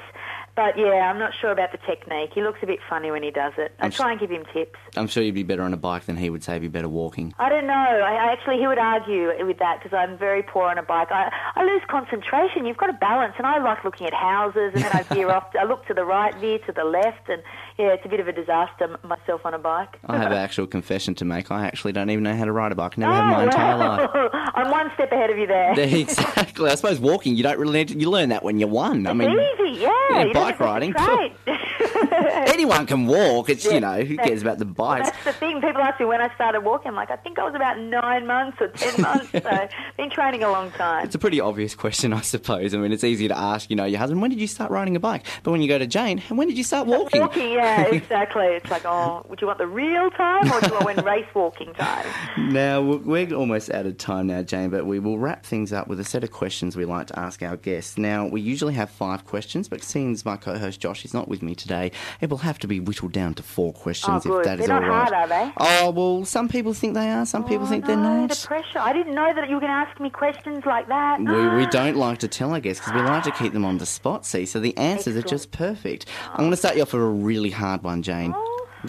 [0.55, 2.31] But yeah, I'm not sure about the technique.
[2.33, 3.73] He looks a bit funny when he does it.
[3.79, 4.77] I I'm try and give him tips.
[4.97, 6.55] I'm sure you'd be better on a bike than he would say.
[6.55, 7.33] you'd be better walking.
[7.39, 7.73] I don't know.
[7.73, 11.07] I, I actually, he would argue with that because I'm very poor on a bike.
[11.11, 12.65] I, I lose concentration.
[12.65, 15.47] You've got to balance, and I like looking at houses, and then I veer off.
[15.59, 17.41] I look to the right, veer to the left, and
[17.81, 19.97] yeah, it's a bit of a disaster myself on a bike.
[20.05, 21.49] I have an actual confession to make.
[21.49, 22.95] I actually don't even know how to ride a bike.
[22.95, 24.09] Never have oh, my entire life.
[24.13, 25.73] Oh, I'm one step ahead of you there.
[25.79, 26.69] exactly.
[26.69, 29.07] I suppose walking, you don't really need to, you learn that when you're one.
[29.07, 29.91] I mean, Easy, yeah.
[30.11, 30.93] yeah, bike riding,
[32.47, 33.49] anyone can walk.
[33.49, 35.09] It's Yeah, you know who cares about the bikes.
[35.09, 35.61] That's the thing.
[35.61, 36.89] People ask me when I started walking.
[36.89, 39.31] I'm like, I think I was about nine months or ten months.
[39.31, 39.67] so
[39.97, 41.05] been training a long time.
[41.05, 42.75] It's a pretty obvious question, I suppose.
[42.75, 44.95] I mean, it's easy to ask, you know, your husband, when did you start riding
[44.95, 45.25] a bike?
[45.43, 47.21] But when you go to Jane, when did you start walking?
[47.21, 48.45] Walking, yeah, exactly.
[48.45, 51.73] It's like, oh, would you want the real time or do you want race walking
[51.73, 52.05] time?
[52.51, 55.99] Now, we're almost out of time now, Jane, but we will wrap things up with
[55.99, 57.97] a set of questions we like to ask our guests.
[57.97, 61.41] Now, we usually have five questions, but since my co host Josh is not with
[61.41, 64.39] me today, it will have to be whittled down to four questions Oh, good.
[64.39, 65.53] if that is They're all not hard, are they?
[65.57, 68.29] Oh, well, some people think they are, some people oh, think they're not.
[68.29, 68.79] the pressure.
[68.79, 71.19] I didn't know that you were going to ask me questions like that.
[71.19, 73.77] We, we don't like to tell our guests because we like to keep them on
[73.77, 76.05] the spot, see, so the answers are just perfect.
[76.27, 76.37] I'm oh.
[76.39, 78.33] going to start you off with a really hard one, Jane.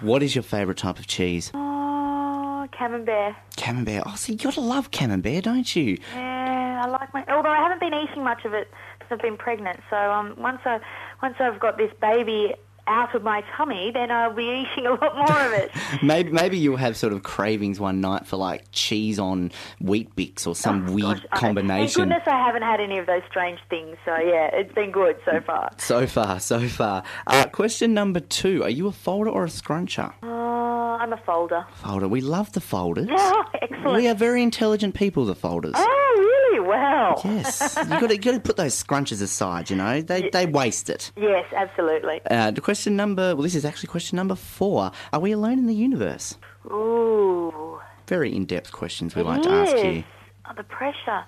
[0.01, 1.51] What is your favourite type of cheese?
[1.55, 3.35] Oh, camembert.
[3.57, 4.05] Camembert.
[4.07, 5.99] Oh, see, you gotta love camembert, don't you?
[6.15, 7.25] Yeah, I like my.
[7.29, 9.81] Although I haven't been eating much of it since I've been pregnant.
[9.91, 10.81] So um, once I
[11.23, 12.55] once I've got this baby
[12.87, 15.71] out of my tummy, then I'll be eating a lot more of it.
[16.03, 20.55] Maybe maybe you'll have sort of cravings one night for like cheese on Weet-Bix or
[20.57, 21.87] some weird Oh, Gosh, I- combination.
[22.11, 23.97] Thank goodness I haven't had any of those strange things.
[24.05, 25.71] So yeah, it's been good so far.
[25.79, 27.05] So far, so far.
[27.27, 30.13] Uh, question number two: Are you a folder or a scruncher?
[30.23, 31.65] Oh, I'm a folder.
[31.77, 32.09] Folder.
[32.09, 33.09] We love the folders.
[33.35, 33.95] Oh, excellent.
[33.97, 35.25] We are very intelligent people.
[35.25, 35.75] The folders.
[35.77, 36.69] Oh, really?
[36.69, 37.21] Well.
[37.25, 39.71] Yes, you got to got to put those scrunches aside.
[39.71, 41.13] You know, they they waste it.
[41.17, 42.21] Yes, absolutely.
[42.31, 43.35] Uh, the question number.
[43.35, 44.91] Well, this is actually question number four.
[45.13, 46.37] Are we alone in the universe?
[46.67, 47.81] Ooh.
[48.09, 49.85] Very in-depth questions we It like to ask is.
[49.85, 50.05] you.
[50.49, 51.25] Oh, the pressure.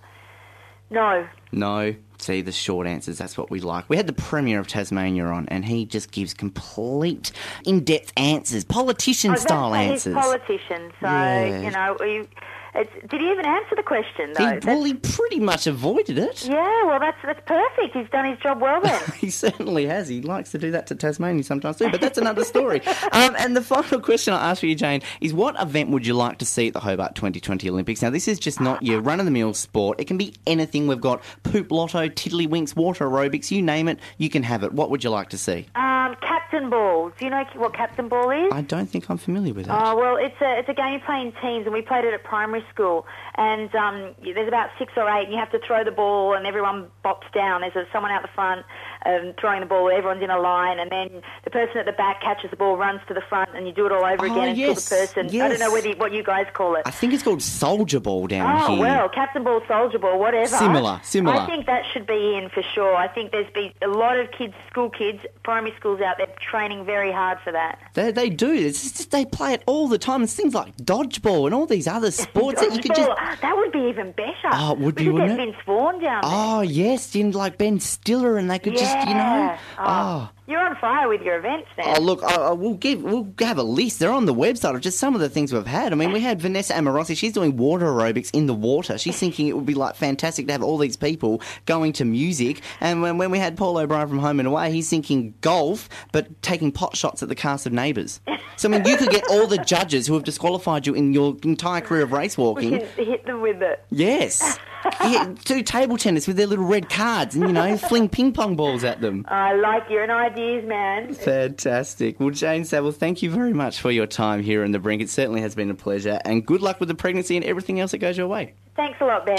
[0.90, 1.26] No.
[1.52, 1.94] No.
[2.18, 3.88] See, the short answers, that's what we like.
[3.88, 7.32] We had the Premier of Tasmania on, and he just gives complete,
[7.64, 10.14] in depth answers, politician Oh, style answers.
[10.14, 11.60] He's politician, so Yeah.
[11.62, 11.96] you know.
[12.00, 12.28] You,
[12.74, 16.46] it's, did he even answer the question He, well, he pretty much avoided it.
[16.46, 17.96] yeah, well, that's that's perfect.
[17.96, 19.00] He's done his job well then.
[19.24, 20.08] He certainly has.
[20.08, 22.80] He likes to do that to Tasmania sometimes too, but that's another story.
[23.12, 26.14] um, and the final question I'll ask for you, Jane, is what event would you
[26.14, 28.02] like to see at the Hobart 2020 Olympics?
[28.02, 30.00] Now, this is just not your run of the mill sport.
[30.00, 30.86] It can be anything.
[30.86, 34.72] We've got poop lotto, tiddlywinks, water aerobics, you name it, you can have it.
[34.72, 35.66] What would you like to see?
[35.74, 37.10] um, captain ball.
[37.18, 38.52] Do you know what captain ball is?
[38.52, 39.86] I don't think I'm familiar with that.
[39.86, 42.14] Oh well, it's a it's a game you play in teams, and we played it
[42.14, 43.06] at primary school.
[43.36, 46.46] And um, there's about six or eight, and you have to throw the ball, and
[46.46, 47.62] everyone bops down.
[47.62, 48.64] There's a, someone out the front
[49.06, 49.90] um, throwing the ball.
[49.90, 53.00] Everyone's in a line, and then the person at the back catches the ball, runs
[53.08, 55.26] to the front, and you do it all over Oh, again until the person.
[55.40, 56.82] I don't know whether you, what you guys call it.
[56.86, 58.78] I think it's called soldier ball down Oh here.
[58.78, 60.46] Oh well, captain ball, soldier ball, whatever.
[60.46, 61.36] Similar, similar.
[61.36, 62.94] I think that should be in for sure.
[62.94, 66.84] I think there's been a lot of kids, school kids, primary schools out there training
[66.84, 67.78] very hard for that.
[67.94, 68.52] They, they do.
[68.52, 70.22] It's just, they play it all the time.
[70.22, 73.10] It's things like dodgeball and all these other sports that you could just.
[73.42, 74.32] That would be even better.
[74.52, 75.36] Oh, would we be, could get it?
[75.36, 76.30] Vince Vaughn down there.
[76.32, 79.36] Oh yes, in like Ben Stiller, and they could just you know.
[79.36, 79.58] Yeah.
[79.78, 80.33] Uh, oh.
[80.46, 81.86] You're on fire with your events then.
[81.88, 83.98] Oh look, I, I, we'll give we'll have a list.
[83.98, 85.92] They're on the website of just some of the things we've had.
[85.92, 87.16] I mean, we had Vanessa Amorosi.
[87.16, 88.98] She's doing water aerobics in the water.
[88.98, 92.60] She's thinking it would be like fantastic to have all these people going to music.
[92.80, 96.42] And when, when we had Paul O'Brien from Home and Away, he's thinking golf, but
[96.42, 98.20] taking pot shots at the cast of Neighbours.
[98.56, 101.36] So I mean, you could get all the judges who have disqualified you in your
[101.42, 102.72] entire career of race walking.
[102.96, 103.82] hit them with it.
[103.90, 104.58] Yes.
[105.00, 108.54] Yeah, do table tennis with their little red cards and, you know, fling ping pong
[108.54, 109.24] balls at them.
[109.28, 111.14] I like your ideas, man.
[111.14, 112.18] Fantastic.
[112.18, 115.00] Well, Jane Saville, thank you very much for your time here in the brink.
[115.00, 116.18] It certainly has been a pleasure.
[116.24, 118.54] And good luck with the pregnancy and everything else that goes your way.
[118.76, 119.38] Thanks a lot, Ben.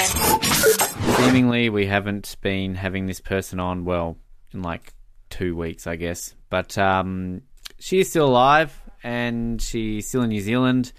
[1.18, 4.18] Seemingly, we haven't been having this person on, well,
[4.54, 4.94] in like
[5.30, 6.34] two weeks, I guess.
[6.50, 7.42] But um,
[7.80, 10.94] she is still alive, and she's still in New Zealand,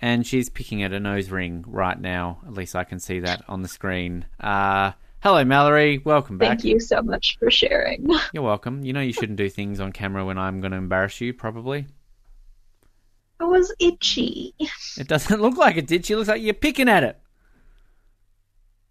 [0.00, 2.40] and she's picking at a nose ring right now.
[2.46, 4.24] At least I can see that on the screen.
[4.40, 4.92] Uh,
[5.24, 5.98] hello, Mallory.
[6.04, 6.48] Welcome back.
[6.48, 8.06] Thank you so much for sharing.
[8.34, 8.84] You're welcome.
[8.84, 11.86] You know you shouldn't do things on camera when I'm going to embarrass you, probably.
[13.40, 14.54] I was itchy.
[14.98, 16.04] It doesn't look like it did.
[16.04, 17.18] She looks like you're picking at it.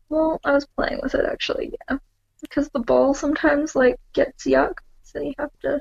[0.09, 1.97] Well, I was playing with it actually, yeah.
[2.41, 5.79] Because the ball sometimes like gets yuck, so you have to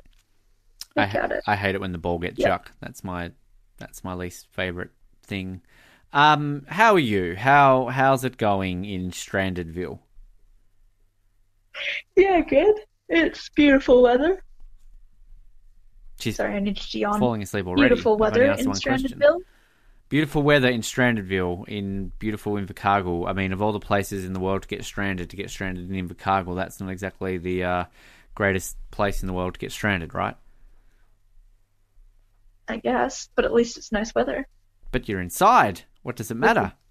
[0.96, 1.44] I, pick at it.
[1.46, 2.48] I hate it when the ball gets Yeah.
[2.48, 2.72] chucked.
[2.80, 3.32] That's my
[3.78, 4.90] that's my least favorite
[5.22, 5.62] thing.
[6.12, 7.36] Um, how are you?
[7.36, 9.98] How how's it going in Strandedville?
[12.16, 12.76] Yeah, good.
[13.08, 14.42] It's beautiful weather.
[16.18, 17.18] She's Sorry, I need to yawn.
[17.18, 17.88] falling asleep already.
[17.88, 18.66] Beautiful weather in.
[18.66, 19.40] Strandedville.
[20.08, 23.28] Beautiful weather in Strandedville, in beautiful Invercargill.
[23.28, 25.90] I mean, of all the places in the world to get stranded, to get stranded
[25.90, 27.84] in Invercargill, that's not exactly the uh,
[28.34, 30.36] greatest place in the world to get stranded, right?
[32.68, 34.46] I guess, but at least it's nice weather.
[34.90, 35.82] But you're inside.
[36.02, 36.72] What does it matter?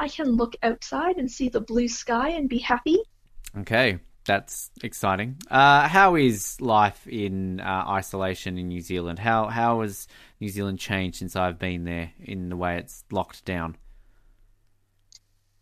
[0.00, 2.98] I can look outside and see the blue sky and be happy.
[3.56, 5.36] Okay, that's exciting.
[5.50, 9.18] Uh, how is life in uh, isolation in New Zealand?
[9.18, 10.08] How how has
[10.40, 13.76] New Zealand changed since I've been there in the way it's locked down?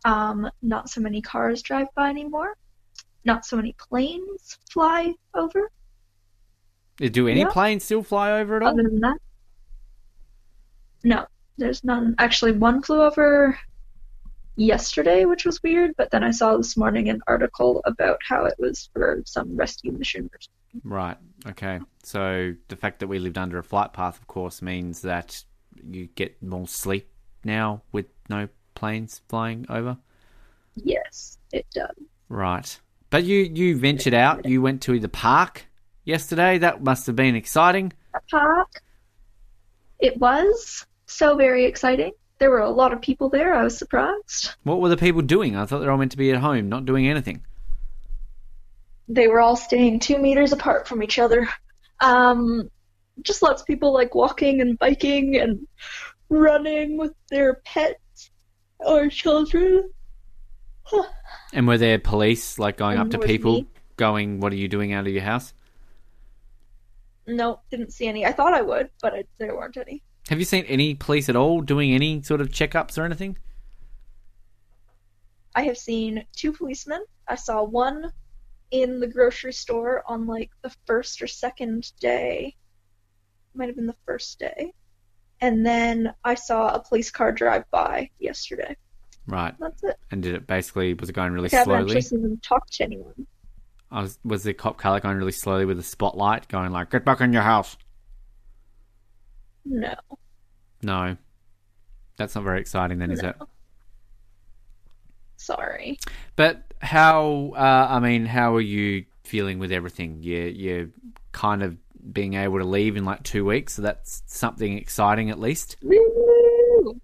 [0.05, 2.57] Um, not so many cars drive by anymore.
[3.25, 5.69] Not so many planes fly over.
[6.99, 7.49] Do any Yeah.
[7.49, 8.69] planes still fly over at all?
[8.69, 9.19] Other than that,
[11.03, 11.27] no,
[11.57, 12.15] there's none.
[12.19, 13.59] Actually, one flew over
[14.59, 15.95] yesterday, which was weird.
[15.97, 19.93] But then I saw this morning an article about how it was for some rescue
[19.93, 20.29] mission.
[20.85, 21.17] Right.
[21.47, 21.81] Okay.
[22.03, 25.43] So the fact that we lived under a flight path, of course, means that
[25.83, 27.09] you get more sleep
[27.45, 29.97] now with no planes flying over.
[30.75, 31.97] Yes, it does.
[32.29, 32.79] Right.
[33.11, 34.45] But you you ventured out.
[34.45, 35.65] You went to the park
[36.05, 36.59] yesterday.
[36.59, 37.93] That must have been exciting.
[38.15, 38.69] A park.
[39.99, 42.13] It was so very exciting.
[42.39, 43.53] There were a lot of people there.
[43.53, 44.51] I was surprised.
[44.63, 45.57] What were the people doing?
[45.57, 47.45] I thought they were all meant to be at home, not doing anything.
[49.09, 51.49] They were all staying two meters apart from each other.
[52.01, 52.71] Um,
[53.23, 55.67] just lots of people like walking and biking and
[56.29, 58.31] running with their pets
[58.79, 59.91] or children.
[61.51, 63.67] And were there police like going up to people, me.
[63.97, 65.55] going, "What are you doing out of your house?"
[67.27, 68.27] No, didn't see any.
[68.27, 70.03] I thought I would, but I, there weren't any.
[70.29, 73.39] Have you seen any police at all doing any sort of checkups or anything?
[75.55, 77.03] I have seen two policemen.
[77.27, 78.13] I saw one
[78.71, 82.55] in the grocery store on like the first or second day.
[83.55, 84.75] Might have been the first day.
[85.41, 88.77] And then I saw a police car drive by yesterday.
[89.27, 89.55] Right.
[89.59, 89.97] That's it.
[90.11, 91.85] And did it basically was it going really I haven't slowly?
[91.85, 93.27] actually seen them talk to anyone.
[93.91, 97.07] I was was the cop car going really slowly with a spotlight, going like, "Get
[97.07, 97.79] back in your house."
[99.69, 99.95] No.
[100.83, 101.17] No,
[102.17, 103.37] that's not very exciting, then, is it?
[105.37, 105.99] Sorry.
[106.37, 107.53] But how?
[107.57, 110.23] Uh, I mean, how are you feeling with everything?
[110.23, 110.89] You you're
[111.33, 111.77] kind of
[112.13, 115.77] being able to leave in like two weeks, so that's something exciting at least.
[115.83, 117.01] Woo!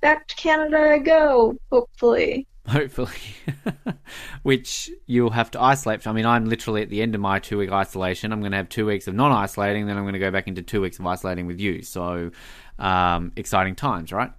[0.00, 2.46] Back to Canada I go, hopefully.
[2.68, 3.10] Hopefully,
[4.42, 6.06] which you'll have to isolate.
[6.06, 8.32] I mean, I'm literally at the end of my two week isolation.
[8.32, 10.46] I'm going to have two weeks of non isolating, then I'm going to go back
[10.48, 11.82] into two weeks of isolating with you.
[11.82, 12.30] So,
[12.78, 14.32] um, exciting times, right?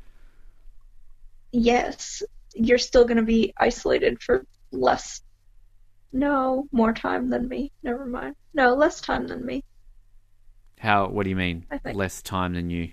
[1.52, 2.24] Yes,
[2.54, 5.22] you're still going to be isolated for less.
[6.12, 7.72] No, more time than me.
[7.84, 8.36] Never mind.
[8.54, 9.64] No, less time than me.
[10.80, 11.08] How?
[11.08, 11.66] What do you mean?
[11.70, 12.92] I think- Less time than you?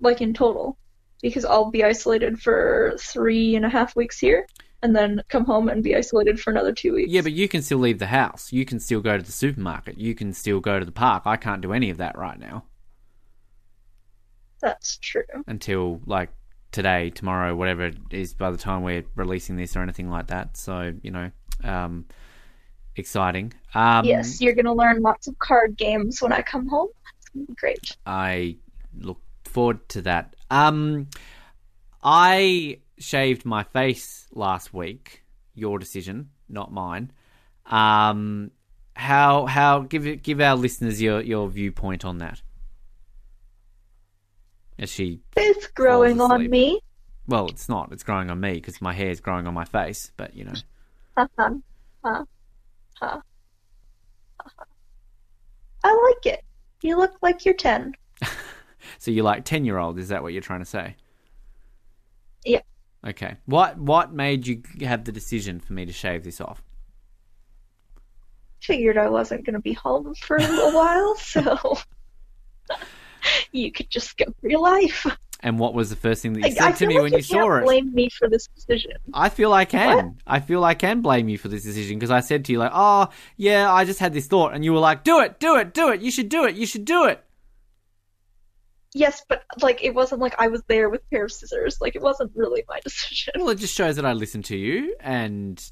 [0.00, 0.76] Like in total.
[1.22, 4.46] Because I'll be isolated for three and a half weeks here,
[4.82, 7.10] and then come home and be isolated for another two weeks.
[7.10, 8.52] Yeah, but you can still leave the house.
[8.52, 9.98] You can still go to the supermarket.
[9.98, 11.22] You can still go to the park.
[11.24, 12.64] I can't do any of that right now
[14.60, 15.22] That's true.
[15.46, 16.30] until like
[16.72, 20.56] today, tomorrow, whatever it is by the time we're releasing this or anything like that.
[20.56, 21.30] So, you know,
[21.62, 22.06] um,
[22.96, 23.52] exciting.
[23.74, 26.88] Um, yes, you're going to learn lots of card games when I come home.
[27.18, 27.96] It's going to be great.
[28.06, 28.56] I
[28.98, 30.31] look forward to that.
[30.52, 31.08] Um,
[32.02, 35.22] I shaved my face last week.
[35.54, 37.10] Your decision, not mine.
[37.66, 38.50] Um,
[38.94, 42.42] how how give it give our listeners your your viewpoint on that?
[44.78, 46.80] As she, It's growing on me.
[47.26, 47.92] well, it's not.
[47.92, 50.10] It's growing on me because my hair is growing on my face.
[50.16, 50.54] But you know,
[51.16, 51.28] Huh.
[51.38, 52.24] Huh.
[53.00, 53.20] Huh.
[55.84, 56.44] I like it.
[56.82, 57.94] You look like you're 10.
[58.98, 59.98] So you're like ten year old.
[59.98, 60.96] Is that what you're trying to say?
[62.44, 62.60] Yeah.
[63.06, 63.36] Okay.
[63.46, 66.62] What what made you have the decision for me to shave this off?
[68.60, 71.78] Figured I wasn't going to be home for a little while, so
[73.52, 75.06] you could just go for your life.
[75.40, 77.18] And what was the first thing that you said I to me like when you
[77.18, 77.66] you saw can't it?
[77.66, 78.92] blame me for this decision.
[79.12, 80.18] I feel I can.
[80.24, 82.70] I feel I can blame you for this decision because I said to you like,
[82.72, 85.74] "Oh, yeah, I just had this thought," and you were like, "Do it, do it,
[85.74, 86.00] do it.
[86.00, 86.54] You should do it.
[86.54, 87.24] You should do it."
[88.94, 91.80] Yes, but like it wasn't like I was there with a pair of scissors.
[91.80, 93.34] Like it wasn't really my decision.
[93.38, 95.62] Well, it just shows that I listen to you and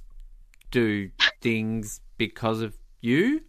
[0.71, 1.11] do
[1.43, 3.43] things because of you,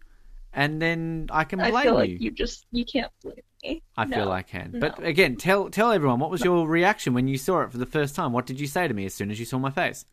[0.53, 2.17] and then I can blame I feel like you.
[2.19, 3.81] you just you can't blame me.
[3.95, 4.31] I feel No.
[4.31, 4.71] I can.
[4.73, 4.79] No.
[4.81, 7.85] But again, tell tell everyone what was your reaction when you saw it for the
[7.85, 8.33] first time.
[8.33, 10.03] What did you say to me as soon as you saw my face?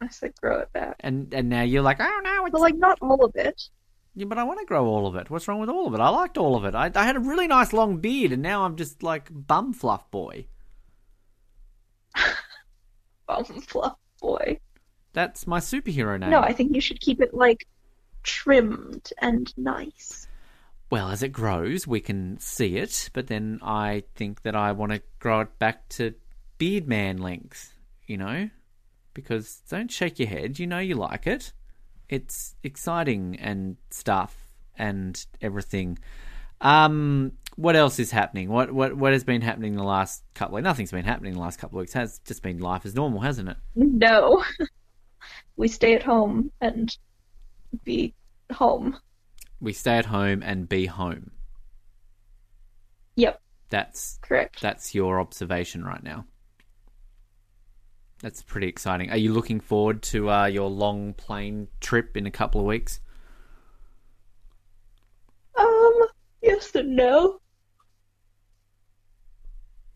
[0.00, 2.74] I said grow it back, And and now you're like, "Oh no, it's but like
[2.76, 3.68] not all of it.
[4.14, 5.30] Yeah, but I want to grow all of it.
[5.30, 6.00] What's wrong with all of it?
[6.00, 6.74] I liked all of it.
[6.74, 10.10] I, I had a really nice long beard, and now I'm just like bum fluff
[10.10, 10.46] boy.
[13.26, 14.58] Bum fluff boy.
[15.12, 16.30] That's my superhero name.
[16.30, 17.66] No, I think you should keep it like
[18.22, 20.26] trimmed and nice.
[20.90, 24.92] Well, as it grows, we can see it, but then I think that I want
[24.92, 26.14] to grow it back to
[26.58, 27.72] beard man length,
[28.06, 28.50] you know?
[29.14, 31.52] Because don't shake your head, you know you like it.
[32.12, 34.36] It's exciting and stuff
[34.76, 35.98] and everything.
[36.60, 38.50] Um, what else is happening?
[38.50, 41.58] What what what has been happening the last couple of nothing's been happening the last
[41.58, 41.94] couple of weeks.
[41.94, 43.56] Has just been life as normal, hasn't it?
[43.74, 44.44] No.
[45.56, 46.94] we stay at home and
[47.82, 48.12] be
[48.52, 48.98] home.
[49.58, 51.30] We stay at home and be home.
[53.16, 53.40] Yep,
[53.70, 54.60] That's correct.
[54.60, 56.26] That's your observation right now.
[58.22, 59.10] That's pretty exciting.
[59.10, 63.00] Are you looking forward to uh, your long plane trip in a couple of weeks?
[65.58, 65.92] Um,
[66.40, 67.40] yes and no.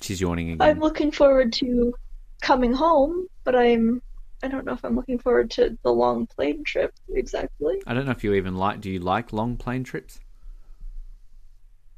[0.01, 0.69] She's yawning again.
[0.69, 1.95] I'm looking forward to
[2.43, 4.03] coming home, but I'm
[4.43, 7.81] I don't know if I'm looking forward to the long plane trip exactly.
[7.87, 8.81] I don't know if you even like.
[8.81, 10.19] Do you like long plane trips?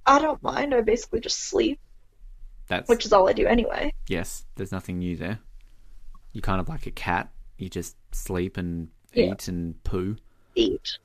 [0.06, 0.74] I don't mind.
[0.74, 1.80] I basically just sleep,
[2.68, 3.92] That's which is all I do anyway.
[4.08, 4.44] yes.
[4.56, 5.40] There's nothing new there.
[6.32, 7.30] You kind of like a cat.
[7.56, 9.32] You just sleep and Yeah.
[9.32, 10.16] eat and poo.
[10.54, 10.98] Eat.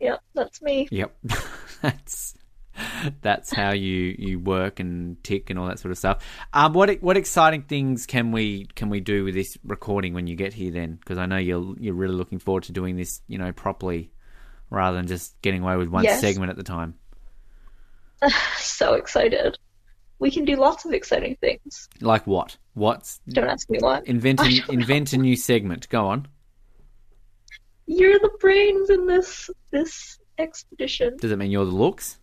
[0.00, 0.88] Yep, that's me.
[0.90, 1.16] Yep,
[1.82, 2.34] that's
[3.20, 6.24] that's how you you work and tick and all that sort of stuff.
[6.52, 10.34] Um, what what exciting things can we can we do with this recording when you
[10.36, 10.70] get here?
[10.72, 14.10] Then, because I know you're you're really looking forward to doing this, you know, properly,
[14.70, 16.20] rather than just getting away with one Yes.
[16.20, 16.94] segment at the time.
[18.56, 19.58] so excited.
[20.18, 21.88] We can do lots of exciting things.
[22.00, 22.56] Like what?
[22.74, 24.06] What's Don't ask me what.
[24.06, 24.74] invent a, don't know.
[24.74, 25.88] invent a new segment?
[25.88, 26.26] Go on.
[27.86, 31.16] You're the brains in this this expedition.
[31.20, 32.18] Does it mean you're the looks?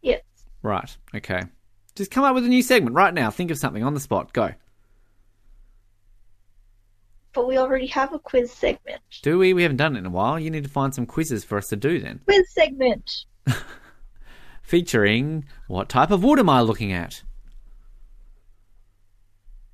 [0.00, 0.22] Yes.
[0.62, 0.96] Right.
[1.14, 1.42] Okay.
[1.94, 3.30] Just come up with a new segment right now.
[3.30, 4.32] Think of something on the spot.
[4.32, 4.52] Go.
[7.34, 9.00] But we already have a quiz segment.
[9.22, 9.52] Do we?
[9.52, 10.38] We haven't done it in a while.
[10.38, 12.20] You need to find some quizzes for us to do then.
[12.24, 13.24] Quiz segment.
[14.62, 17.22] featuring what type of wood am I looking at?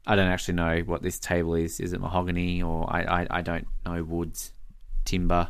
[0.09, 1.81] I don't actually know what this table is.
[1.81, 4.53] Is it mahogany or I I, I don't know woods,
[5.05, 5.49] timber,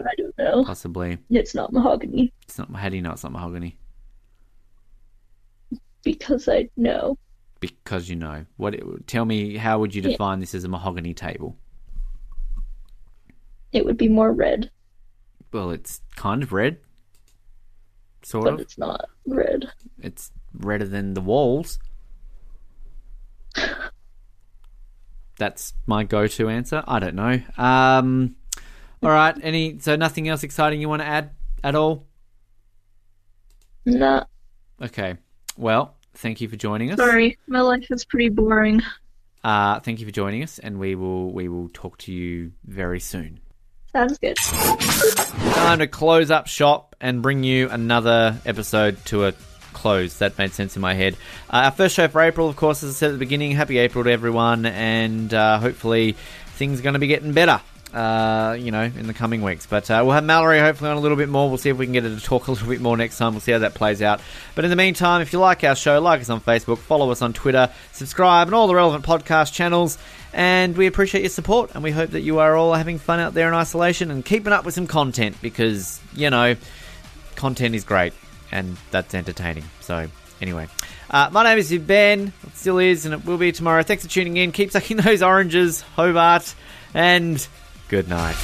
[0.00, 0.64] I don't know.
[0.64, 1.18] possibly.
[1.28, 2.70] It's not mahogany It's not.
[2.74, 3.76] How do you know it's not mahogany?
[6.02, 7.18] because I know.
[7.60, 8.74] because you know what.
[9.06, 10.10] Tell me, how would you Yeah.
[10.12, 11.56] define this as a mahogany table?
[13.72, 14.70] It would be more red,
[15.52, 16.78] Well, it's kind of red,
[18.22, 18.60] sort of but of.
[18.62, 19.70] it's not red.
[20.00, 21.78] It's redder than the walls.
[25.38, 26.84] That's my go-to answer.
[26.86, 27.40] I don't know.
[27.56, 28.36] Um,
[29.02, 29.34] all right.
[29.42, 31.30] Any so nothing else exciting you want to add
[31.64, 32.06] at all?
[33.86, 34.24] No.
[34.82, 35.16] Okay.
[35.56, 36.98] Well, thank you for joining us.
[36.98, 38.82] sorry, my life is pretty boring.
[39.42, 43.00] Uh, thank you for joining us, and we will we will talk to you very
[43.00, 43.40] soon.
[43.92, 44.36] Sounds good.
[44.36, 49.32] Time to close up shop and bring you another episode to a
[49.72, 50.18] close.
[50.18, 51.16] That made sense in my head.
[51.48, 53.52] Uh, our first show for April, of course, as I said at the beginning.
[53.52, 56.16] Happy April to everyone, and uh, hopefully
[56.54, 57.60] things are going to be getting better.
[57.92, 59.66] Uh, you know, in the coming weeks.
[59.66, 61.48] But uh, we'll have Mallory hopefully on a little bit more.
[61.48, 63.32] We'll see if we can get her to talk a little bit more next time.
[63.32, 64.20] We'll see how that plays out.
[64.54, 67.20] But in the meantime, if you like our show, like us on Facebook, follow us
[67.20, 69.98] on Twitter, subscribe, and all the relevant podcast channels.
[70.32, 73.34] And we appreciate your support, and we hope that you are all having fun out
[73.34, 76.54] there in isolation and keeping up with some content because, you know,
[77.34, 78.12] content is great
[78.52, 79.64] and that's entertaining.
[79.80, 80.08] So,
[80.40, 80.68] anyway,
[81.10, 82.32] uh, my name is Ben.
[82.46, 83.82] It still is, and it will be tomorrow.
[83.82, 84.52] Thanks for tuning in.
[84.52, 86.54] Keep sucking those oranges, Hobart,
[86.94, 87.46] and
[87.88, 88.36] good night.